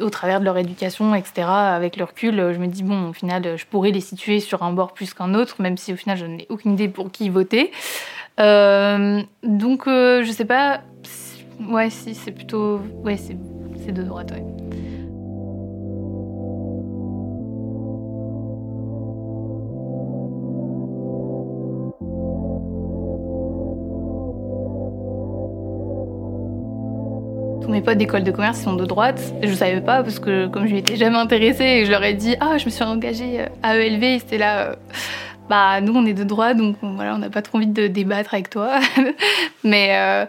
au 0.00 0.10
travers 0.10 0.40
de 0.40 0.44
leur 0.44 0.56
éducation, 0.58 1.14
etc., 1.14 1.46
avec 1.48 1.96
le 1.96 2.04
recul, 2.04 2.52
je 2.52 2.58
me 2.58 2.66
dis, 2.66 2.82
bon, 2.82 3.08
au 3.08 3.12
final, 3.12 3.56
je 3.56 3.66
pourrais 3.66 3.90
les 3.90 4.00
situer 4.00 4.40
sur 4.40 4.62
un 4.62 4.72
bord 4.72 4.92
plus 4.92 5.14
qu'un 5.14 5.34
autre, 5.34 5.60
même 5.60 5.76
si 5.76 5.92
au 5.92 5.96
final, 5.96 6.16
je 6.16 6.26
n'ai 6.26 6.46
aucune 6.50 6.72
idée 6.72 6.88
pour 6.88 7.10
qui 7.10 7.28
voter. 7.30 7.72
Euh, 8.40 9.22
donc, 9.42 9.86
euh, 9.86 10.22
je 10.24 10.32
sais 10.32 10.44
pas. 10.44 10.82
Ouais, 11.68 11.90
si, 11.90 12.14
c'est 12.14 12.32
plutôt. 12.32 12.80
Ouais, 13.02 13.16
c'est 13.16 13.92
de 13.92 14.02
droite. 14.02 14.32
Potes 27.84 27.98
d'école 27.98 28.24
de 28.24 28.30
commerce 28.30 28.60
sont 28.60 28.74
de 28.74 28.86
droite. 28.86 29.20
Je 29.42 29.52
savais 29.52 29.80
pas 29.82 30.02
parce 30.02 30.18
que 30.18 30.46
comme 30.46 30.66
je 30.66 30.72
lui 30.72 30.78
étais 30.78 30.96
jamais 30.96 31.18
intéressée, 31.18 31.84
je 31.84 31.90
leur 31.90 32.02
ai 32.02 32.14
dit 32.14 32.34
ah 32.40 32.56
je 32.56 32.64
me 32.64 32.70
suis 32.70 32.82
engagée 32.82 33.44
à 33.62 33.76
ELV. 33.76 34.20
C'était 34.20 34.38
là 34.38 34.76
bah 35.50 35.82
nous 35.82 35.92
on 35.94 36.06
est 36.06 36.14
de 36.14 36.24
droite 36.24 36.56
donc 36.56 36.76
voilà 36.80 37.14
on 37.14 37.18
n'a 37.18 37.28
pas 37.28 37.42
trop 37.42 37.58
envie 37.58 37.66
de 37.66 37.86
débattre 37.86 38.32
avec 38.32 38.48
toi 38.48 38.80
mais 39.64 39.90
euh, 39.92 40.24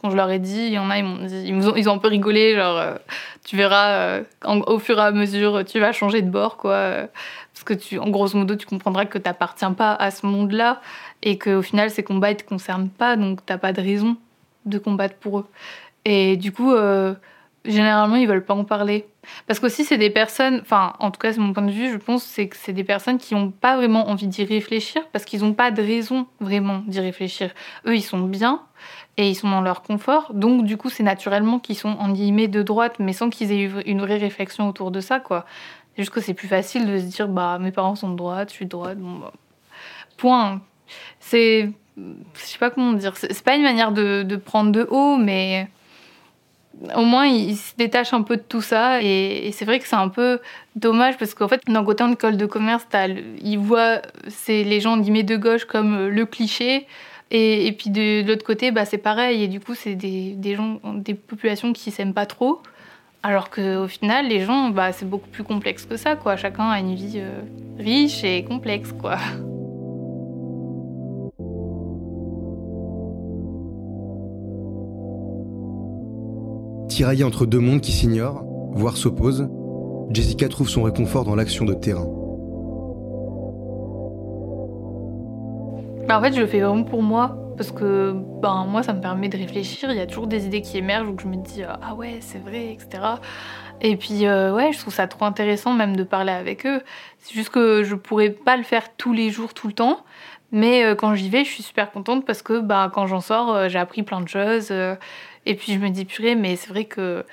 quand 0.00 0.10
je 0.10 0.16
leur 0.16 0.30
ai 0.30 0.38
dit 0.38 0.66
il 0.66 0.72
y 0.72 0.78
en 0.78 0.90
a 0.90 0.98
ils 0.98 1.04
m'ont 1.04 1.24
dit 1.26 1.42
ils, 1.44 1.68
ont, 1.68 1.74
ils 1.74 1.88
ont 1.88 1.94
un 1.94 1.98
peu 1.98 2.06
rigolé 2.06 2.54
genre 2.54 2.78
euh, 2.78 2.94
tu 3.44 3.56
verras 3.56 3.90
euh, 3.90 4.22
au 4.44 4.78
fur 4.78 4.96
et 4.98 5.02
à 5.02 5.10
mesure 5.10 5.64
tu 5.64 5.80
vas 5.80 5.90
changer 5.90 6.22
de 6.22 6.30
bord 6.30 6.56
quoi 6.56 7.08
parce 7.52 7.64
que 7.64 7.74
tu 7.74 7.98
en 7.98 8.10
grosso 8.10 8.38
modo 8.38 8.54
tu 8.54 8.66
comprendras 8.66 9.06
que 9.06 9.18
t'appartiens 9.18 9.72
pas 9.72 9.92
à 9.92 10.12
ce 10.12 10.24
monde 10.24 10.52
là 10.52 10.80
et 11.24 11.36
qu'au 11.36 11.62
final 11.62 11.90
ces 11.90 12.04
combats 12.04 12.30
ils 12.30 12.36
te 12.36 12.48
concernent 12.48 12.90
pas 12.90 13.16
donc 13.16 13.40
t'as 13.44 13.58
pas 13.58 13.72
de 13.72 13.80
raison 13.80 14.16
de 14.66 14.78
combattre 14.78 15.16
pour 15.16 15.40
eux 15.40 15.46
et 16.04 16.36
du 16.36 16.52
coup 16.52 16.72
généralement 17.64 18.16
ils 18.16 18.26
veulent 18.26 18.44
pas 18.44 18.54
en 18.54 18.64
parler. 18.64 19.06
Parce 19.46 19.60
qu'aussi 19.60 19.84
c'est 19.84 19.98
des 19.98 20.10
personnes 20.10 20.60
enfin 20.62 20.94
en 20.98 21.10
tout 21.10 21.18
cas 21.18 21.32
c'est 21.32 21.40
mon 21.40 21.52
point 21.52 21.62
de 21.62 21.70
vue 21.70 21.90
je 21.90 21.96
pense 21.96 22.24
c'est 22.24 22.48
que 22.48 22.56
c'est 22.56 22.72
des 22.72 22.84
personnes 22.84 23.18
qui 23.18 23.34
n'ont 23.34 23.50
pas 23.50 23.76
vraiment 23.76 24.08
envie 24.08 24.26
d'y 24.26 24.44
réfléchir 24.44 25.02
parce 25.12 25.24
qu'ils 25.24 25.40
n'ont 25.40 25.52
pas 25.52 25.70
de 25.70 25.82
raison 25.82 26.26
vraiment 26.40 26.82
d'y 26.86 27.00
réfléchir. 27.00 27.50
Eux 27.86 27.94
ils 27.94 28.02
sont 28.02 28.20
bien 28.20 28.62
et 29.16 29.28
ils 29.28 29.34
sont 29.34 29.50
dans 29.50 29.60
leur 29.60 29.82
confort. 29.82 30.32
Donc 30.32 30.64
du 30.64 30.76
coup 30.76 30.88
c'est 30.88 31.02
naturellement 31.02 31.58
qu'ils 31.58 31.76
sont 31.76 31.90
en 31.98 32.12
guillemets 32.12 32.48
de 32.48 32.62
droite 32.62 32.96
mais 32.98 33.12
sans 33.12 33.28
qu'ils 33.28 33.52
aient 33.52 33.62
eu 33.62 33.72
une 33.84 34.00
vraie 34.00 34.18
réflexion 34.18 34.68
autour 34.68 34.90
de 34.90 35.00
ça 35.00 35.20
quoi. 35.20 35.44
C'est 35.94 36.02
juste 36.02 36.14
que 36.14 36.20
c'est 36.20 36.34
plus 36.34 36.48
facile 36.48 36.86
de 36.86 36.98
se 36.98 37.04
dire 37.04 37.28
bah 37.28 37.58
mes 37.60 37.72
parents 37.72 37.94
sont 37.96 38.10
de 38.10 38.16
droite 38.16 38.48
je 38.50 38.54
suis 38.54 38.64
de 38.64 38.70
droite 38.70 38.98
bon 38.98 39.18
bah. 39.18 39.32
point. 40.16 40.62
C'est 41.20 41.70
je 41.98 42.40
sais 42.40 42.58
pas 42.58 42.70
comment 42.70 42.94
dire. 42.94 43.16
C'est 43.18 43.44
pas 43.44 43.54
une 43.54 43.62
manière 43.62 43.92
de 43.92 44.36
prendre 44.36 44.72
de 44.72 44.86
haut 44.90 45.18
mais 45.18 45.68
au 46.94 47.04
moins 47.04 47.26
il, 47.26 47.56
se 47.56 47.74
détache 47.76 48.12
un 48.12 48.22
peu 48.22 48.36
de 48.36 48.42
tout 48.42 48.62
ça. 48.62 49.02
Et, 49.02 49.50
c'est 49.52 49.64
vrai 49.64 49.78
que 49.78 49.86
c'est 49.86 49.96
un 49.96 50.08
peu 50.08 50.40
dommage 50.76 51.16
parce 51.18 51.34
qu'en 51.34 51.48
fait 51.48 51.62
d'un 51.66 51.84
côté 51.84 52.04
en 52.04 52.12
école 52.12 52.36
de 52.36 52.46
commerce 52.46 52.86
il 53.42 53.58
voit 53.58 54.02
les 54.48 54.80
gens 54.80 54.96
guillemets 54.98 55.22
de 55.22 55.36
gauche 55.36 55.64
comme 55.64 55.94
euh, 55.96 56.08
le 56.08 56.26
cliché. 56.26 56.86
Et, 57.32 57.70
puis 57.78 57.90
de, 57.90 58.26
l'autre 58.26 58.44
côté 58.44 58.70
bah, 58.72 58.84
c'est 58.84 58.98
pareil. 58.98 59.42
Et 59.42 59.48
du 59.48 59.60
coup 59.60 59.74
c'est 59.74 59.94
des, 59.94 60.32
des, 60.32 60.56
gens 60.56 60.80
des 60.94 61.14
populations 61.14 61.72
qui 61.72 61.90
s'aiment 61.90 62.14
pas 62.14 62.26
trop. 62.26 62.62
Alors 63.22 63.50
qu'au 63.50 63.86
final 63.86 64.28
les 64.28 64.44
gens 64.44 64.70
bah, 64.70 64.92
c'est 64.92 65.08
beaucoup 65.08 65.28
plus 65.28 65.44
complexe 65.44 65.84
que 65.84 65.96
ça 65.96 66.16
quoi. 66.16 66.36
Chacun 66.36 66.70
a 66.70 66.78
une 66.78 66.94
vie 66.94 67.14
euh, 67.16 67.40
riche 67.78 68.24
et 68.24 68.44
complexe 68.44 68.92
quoi 68.92 69.18
Tiraillée 76.90 77.22
entre 77.22 77.46
deux 77.46 77.60
mondes 77.60 77.80
qui 77.80 77.92
s'ignorent, 77.92 78.42
voire 78.72 78.96
s'opposent, 78.96 79.48
Jessica 80.10 80.48
trouve 80.48 80.68
son 80.68 80.82
réconfort 80.82 81.24
dans 81.24 81.36
l'action 81.36 81.64
de 81.64 81.72
terrain. 81.72 82.08
Bah, 86.08 86.18
en 86.18 86.20
fait, 86.20 86.32
je 86.32 86.40
le 86.40 86.48
fais 86.48 86.58
vraiment 86.58 86.82
pour 86.82 87.02
moi. 87.02 87.36
Parce 87.56 87.72
que 87.72 88.14
ben, 88.40 88.64
moi, 88.66 88.82
ça 88.82 88.94
me 88.94 89.00
permet 89.02 89.28
de 89.28 89.36
réfléchir. 89.36 89.92
Il 89.92 89.98
y 89.98 90.00
a 90.00 90.06
toujours 90.06 90.26
des 90.26 90.46
idées 90.46 90.62
qui 90.62 90.78
émergent 90.78 91.10
où 91.10 91.16
je 91.20 91.26
me 91.26 91.36
dis 91.36 91.62
Ah 91.62 91.94
ouais, 91.94 92.16
c'est 92.20 92.38
vrai, 92.38 92.72
etc. 92.72 93.02
Et 93.82 93.96
puis, 93.96 94.26
euh, 94.26 94.52
ouais, 94.52 94.72
je 94.72 94.78
trouve 94.78 94.94
ça 94.94 95.06
trop 95.06 95.26
intéressant 95.26 95.74
même 95.74 95.94
de 95.94 96.02
parler 96.02 96.32
avec 96.32 96.66
eux. 96.66 96.80
C'est 97.18 97.34
juste 97.34 97.50
que 97.50 97.84
je 97.84 97.94
pourrais 97.94 98.30
pas 98.30 98.56
le 98.56 98.62
faire 98.62 98.96
tous 98.96 99.12
les 99.12 99.30
jours, 99.30 99.54
tout 99.54 99.68
le 99.68 99.74
temps. 99.74 100.00
Mais 100.52 100.84
euh, 100.84 100.94
quand 100.94 101.14
j'y 101.14 101.28
vais, 101.28 101.44
je 101.44 101.50
suis 101.50 101.62
super 101.62 101.92
contente 101.92 102.24
parce 102.26 102.42
que 102.42 102.60
bah, 102.60 102.90
quand 102.92 103.06
j'en 103.06 103.20
sors, 103.20 103.54
euh, 103.54 103.68
j'ai 103.68 103.78
appris 103.78 104.02
plein 104.02 104.22
de 104.22 104.28
choses. 104.28 104.72
Et 105.46 105.54
puis 105.54 105.72
je 105.72 105.78
me 105.78 105.88
dis, 105.88 106.04
purée, 106.04 106.34
mais 106.34 106.56
c'est 106.56 106.68
vrai 106.68 106.84
que 106.84 107.24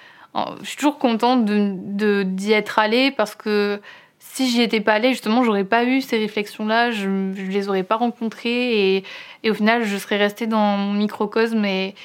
je 0.62 0.66
suis 0.66 0.78
toujours 0.78 1.00
contente 1.00 1.46
d'y 1.46 2.52
être 2.52 2.80
allée 2.80 3.12
parce 3.12 3.36
que 3.36 3.82
si 4.20 4.50
j'y 4.50 4.62
étais 4.62 4.82
pas 4.82 4.94
allée, 4.94 5.10
justement, 5.10 5.44
j'aurais 5.44 5.64
pas 5.64 5.84
eu 5.84 6.02
ces 6.02 6.18
réflexions-là, 6.18 6.92
je, 6.92 7.34
je 7.36 7.44
les 7.44 7.70
aurais 7.70 7.84
pas 7.84 7.96
rencontrées 7.96 8.98
et, 8.98 9.04
et, 9.44 9.52
au 9.52 9.54
final, 9.54 9.84
je 9.84 9.98
serais 9.98 10.18
restée 10.18 10.48
dans 10.48 10.78
mon 10.78 10.94
microcosme 10.94 11.64
et, 11.66 11.96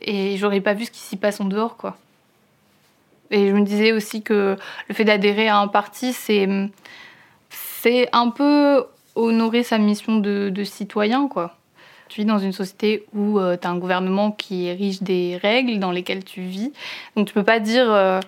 et 0.00 0.36
j'aurais 0.36 0.60
pas 0.60 0.74
vu 0.74 0.84
ce 0.84 0.90
qui 0.90 1.00
s'y 1.00 1.16
passe 1.16 1.40
en 1.40 1.44
dehors, 1.44 1.76
quoi. 1.76 1.96
Et 3.32 3.48
je 3.48 3.54
me 3.54 3.62
disais 3.62 3.92
aussi 3.92 4.22
que 4.22 4.56
le 4.88 4.94
fait 4.94 5.04
d'adhérer 5.04 5.48
à 5.48 5.58
un 5.58 5.68
parti, 5.68 6.12
c'est, 6.12 6.48
c'est 7.50 8.08
un 8.12 8.30
peu 8.30 8.84
honorer 9.14 9.62
sa 9.62 9.78
mission 9.78 10.16
de, 10.18 10.48
de 10.48 10.64
citoyen, 10.64 11.28
quoi. 11.28 11.56
Tu 12.10 12.22
vis 12.22 12.24
dans 12.24 12.40
une 12.40 12.52
société 12.52 13.06
où 13.14 13.38
euh, 13.38 13.56
tu 13.56 13.68
as 13.68 13.70
un 13.70 13.78
gouvernement 13.78 14.32
qui 14.32 14.66
érige 14.66 15.00
des 15.00 15.38
règles 15.40 15.78
dans 15.78 15.92
lesquelles 15.92 16.24
tu 16.24 16.40
vis. 16.40 16.72
Donc 17.14 17.28
tu 17.28 17.32
peux 17.32 17.44
pas 17.44 17.60
dire 17.60 17.88
euh, 17.88 18.18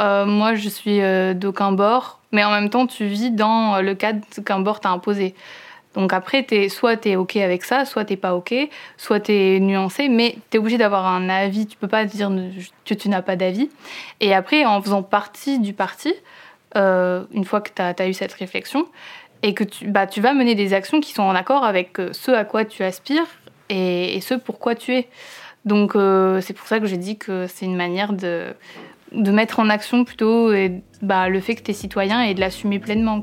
euh, 0.00 0.26
moi 0.26 0.56
je 0.56 0.68
suis 0.68 1.00
d'aucun 1.36 1.70
bord, 1.70 2.18
mais 2.32 2.42
en 2.42 2.50
même 2.50 2.70
temps 2.70 2.88
tu 2.88 3.06
vis 3.06 3.30
dans 3.30 3.80
le 3.80 3.94
cadre 3.94 4.20
qu'un 4.44 4.58
bord 4.58 4.80
t'a 4.80 4.90
imposé. 4.90 5.36
Donc 5.94 6.12
après, 6.12 6.44
es, 6.50 6.68
soit 6.68 6.96
tu 6.96 7.10
es 7.10 7.16
OK 7.16 7.36
avec 7.36 7.62
ça, 7.62 7.84
soit 7.84 8.04
tu 8.04 8.16
pas 8.16 8.34
OK, 8.34 8.52
soit 8.96 9.20
tu 9.20 9.32
es 9.32 9.60
nuancé, 9.60 10.08
mais 10.08 10.36
tu 10.50 10.56
es 10.56 10.60
obligé 10.60 10.76
d'avoir 10.76 11.06
un 11.06 11.28
avis. 11.28 11.66
Tu 11.66 11.76
peux 11.76 11.88
pas 11.88 12.04
dire 12.04 12.32
que 12.84 12.94
tu 12.94 13.08
n'as 13.08 13.22
pas 13.22 13.36
d'avis. 13.36 13.70
Et 14.20 14.34
après, 14.34 14.64
en 14.64 14.82
faisant 14.82 15.04
partie 15.04 15.60
du 15.60 15.72
parti, 15.72 16.14
une 16.74 17.44
fois 17.44 17.60
que 17.60 17.70
tu 17.74 18.02
as, 18.02 18.08
eu 18.08 18.12
cette 18.12 18.32
réflexion, 18.32 18.86
et 19.42 19.54
que 19.54 19.64
tu, 19.64 19.88
bah, 19.88 20.06
tu 20.06 20.20
vas 20.20 20.34
mener 20.34 20.54
des 20.54 20.74
actions 20.74 21.00
qui 21.00 21.12
sont 21.12 21.22
en 21.22 21.34
accord 21.34 21.64
avec 21.64 21.98
euh, 21.98 22.10
ce 22.12 22.30
à 22.30 22.44
quoi 22.44 22.64
tu 22.64 22.82
aspires 22.82 23.26
et, 23.68 24.20
ce 24.20 24.34
pourquoi 24.34 24.74
tu 24.74 24.94
es. 24.94 25.08
Donc 25.64 25.94
euh, 25.94 26.40
c'est 26.40 26.54
pour 26.54 26.66
ça 26.66 26.80
que 26.80 26.86
j'ai 26.86 26.96
dit 26.96 27.16
que 27.18 27.46
c'est 27.46 27.66
une 27.66 27.76
manière 27.76 28.12
de, 28.12 28.54
mettre 29.12 29.60
en 29.60 29.70
action 29.70 30.04
plutôt 30.04 30.52
et, 30.52 30.82
bah, 31.02 31.28
le 31.28 31.40
fait 31.40 31.54
que 31.54 31.62
tu 31.62 31.70
es 31.70 31.74
citoyen 31.74 32.22
et 32.22 32.34
de 32.34 32.40
l'assumer 32.40 32.78
pleinement. 32.78 33.22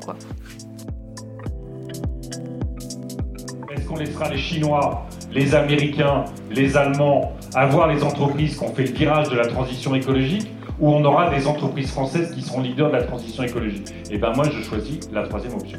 Est-ce 3.71 3.87
qu'on 3.87 3.97
laissera 3.97 4.29
les 4.29 4.37
Chinois, 4.37 5.05
les 5.31 5.53
Américains, 5.53 6.25
les 6.49 6.77
Allemands 6.77 7.33
avoir 7.55 7.87
les 7.87 8.03
entreprises 8.03 8.57
qui 8.57 8.63
ont 8.63 8.73
fait 8.73 8.83
le 8.83 8.91
virage 8.91 9.29
de 9.29 9.35
la 9.35 9.47
transition 9.47 9.95
écologique 9.95 10.47
ou 10.79 10.89
on 10.89 11.03
aura 11.03 11.29
des 11.31 11.47
entreprises 11.47 11.89
françaises 11.89 12.31
qui 12.35 12.41
seront 12.41 12.61
leaders 12.61 12.91
de 12.91 12.97
la 12.97 13.03
transition 13.03 13.43
écologique? 13.43 13.89
Et 13.89 14.15
eh 14.15 14.17
ben 14.17 14.31
moi 14.35 14.45
je 14.49 14.61
choisis 14.61 14.99
la 15.11 15.23
troisième 15.23 15.53
option. 15.53 15.77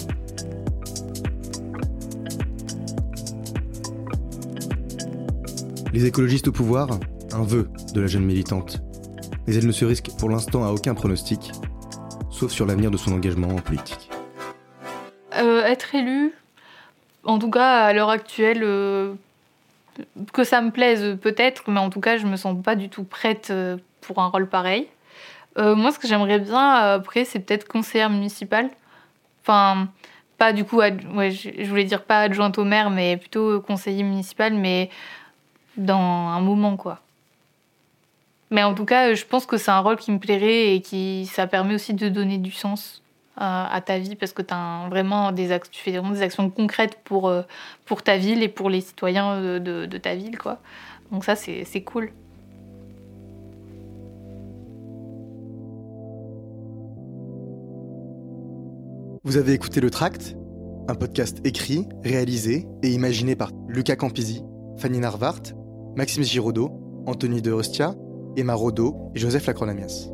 Les 5.95 6.05
écologistes 6.05 6.49
au 6.49 6.53
pouvoir, 6.53 6.91
un 7.33 7.43
vœu 7.43 7.71
de 7.95 8.01
la 8.03 8.07
jeune 8.07 8.25
militante. 8.25 8.83
Mais 9.47 9.55
elle 9.55 9.67
ne 9.67 9.73
se 9.73 9.87
risque 9.87 10.11
pour 10.19 10.29
l'instant 10.29 10.65
à 10.65 10.71
aucun 10.71 10.95
pronostic, 10.95 11.53
sauf 12.31 12.53
sur 12.53 12.67
l'avenir 12.67 12.91
de 12.91 12.99
son 12.99 13.13
engagement 13.13 13.49
en 13.49 13.61
politique. 13.61 14.11
Euh, 15.39 15.65
être 15.65 15.95
élu, 15.95 16.35
en 17.25 17.39
tout 17.39 17.51
cas 17.51 17.85
à 17.85 17.93
l'heure 17.95 18.11
actuelle, 18.11 18.61
euh, 18.63 19.15
que 20.35 20.45
ça 20.45 20.61
me 20.61 20.71
plaise 20.71 21.17
peut-être, 21.23 21.71
mais 21.71 21.81
en 21.81 21.89
tout 21.89 22.01
cas 22.01 22.19
je 22.19 22.27
me 22.27 22.37
sens 22.37 22.63
pas 22.63 22.77
du 22.77 22.91
tout 22.91 23.05
prête 23.05 23.49
euh, 23.51 23.79
pour 24.03 24.19
un 24.19 24.27
rôle 24.27 24.47
pareil. 24.47 24.89
moi 25.57 25.91
ce 25.91 25.99
que 25.99 26.07
j'aimerais 26.07 26.39
bien 26.39 26.75
après 26.75 27.25
c'est 27.25 27.41
peut-être 27.41 27.67
conseillère 27.67 28.11
municipale. 28.11 28.69
Enfin, 29.43 29.89
pas 30.37 30.53
du 30.53 30.65
coup, 30.65 30.81
je 30.83 31.69
voulais 31.69 31.85
dire 31.85 32.03
pas 32.03 32.21
adjointe 32.21 32.59
au 32.59 32.65
maire, 32.65 32.91
mais 32.91 33.17
plutôt 33.17 33.61
conseiller 33.61 34.03
municipal, 34.03 34.53
mais 34.53 34.91
dans 35.79 36.29
un 36.29 36.41
moment, 36.41 36.77
quoi. 36.77 37.01
Mais 38.51 38.63
en 38.63 38.75
tout 38.75 38.85
cas, 38.85 39.15
je 39.15 39.25
pense 39.25 39.47
que 39.47 39.57
c'est 39.57 39.71
un 39.71 39.81
rôle 39.81 39.97
qui 39.97 40.11
me 40.11 40.19
plairait 40.19 40.75
et 40.75 40.81
qui 40.81 41.27
ça 41.27 41.47
permet 41.47 41.75
aussi 41.75 41.95
de 41.95 42.09
donner 42.09 42.39
du 42.39 42.51
sens 42.51 43.03
à, 43.37 43.81
ta 43.85 43.99
vie 43.99 44.17
parce 44.17 44.33
que 44.33 44.43
as 44.51 44.89
vraiment 44.89 45.31
des 45.31 45.57
tu 45.71 45.81
fais 45.81 45.93
vraiment 45.93 46.11
des 46.11 46.23
actions 46.23 46.51
concrètes 46.51 46.99
pour, 47.05 47.29
euh, 47.29 47.43
pour 47.85 48.03
ta 48.03 48.17
ville 48.17 48.43
et 48.43 48.49
pour 48.49 48.69
les 48.69 48.81
citoyens 48.81 49.61
de 49.61 49.99
ta 49.99 50.15
ville, 50.15 50.39
quoi. 50.39 50.59
Donc 51.13 51.25
ça, 51.25 51.37
c'est 51.37 51.83
cool. 51.83 52.11
Vous 59.25 59.37
avez 59.37 59.53
écouté 59.53 59.81
Le 59.81 59.91
Tract, 59.91 60.37
un 60.89 60.95
podcast 60.95 61.41
écrit, 61.45 61.87
réalisé 62.03 62.67
et 62.83 62.89
imaginé 62.89 63.37
par 63.37 63.51
Lucas 63.69 63.97
Campisi, 63.97 64.43
Fanny 64.79 65.01
Narvart 65.01 65.43
Maxime 65.99 66.23
Giraudot, 66.23 66.71
Anthony 67.09 67.41
de 67.43 67.51
Ostia, 67.51 67.93
Emma 68.37 68.55
Rodeau 68.55 69.11
et 69.17 69.19
Joseph 69.19 69.45
Lacronamias. 69.47 70.13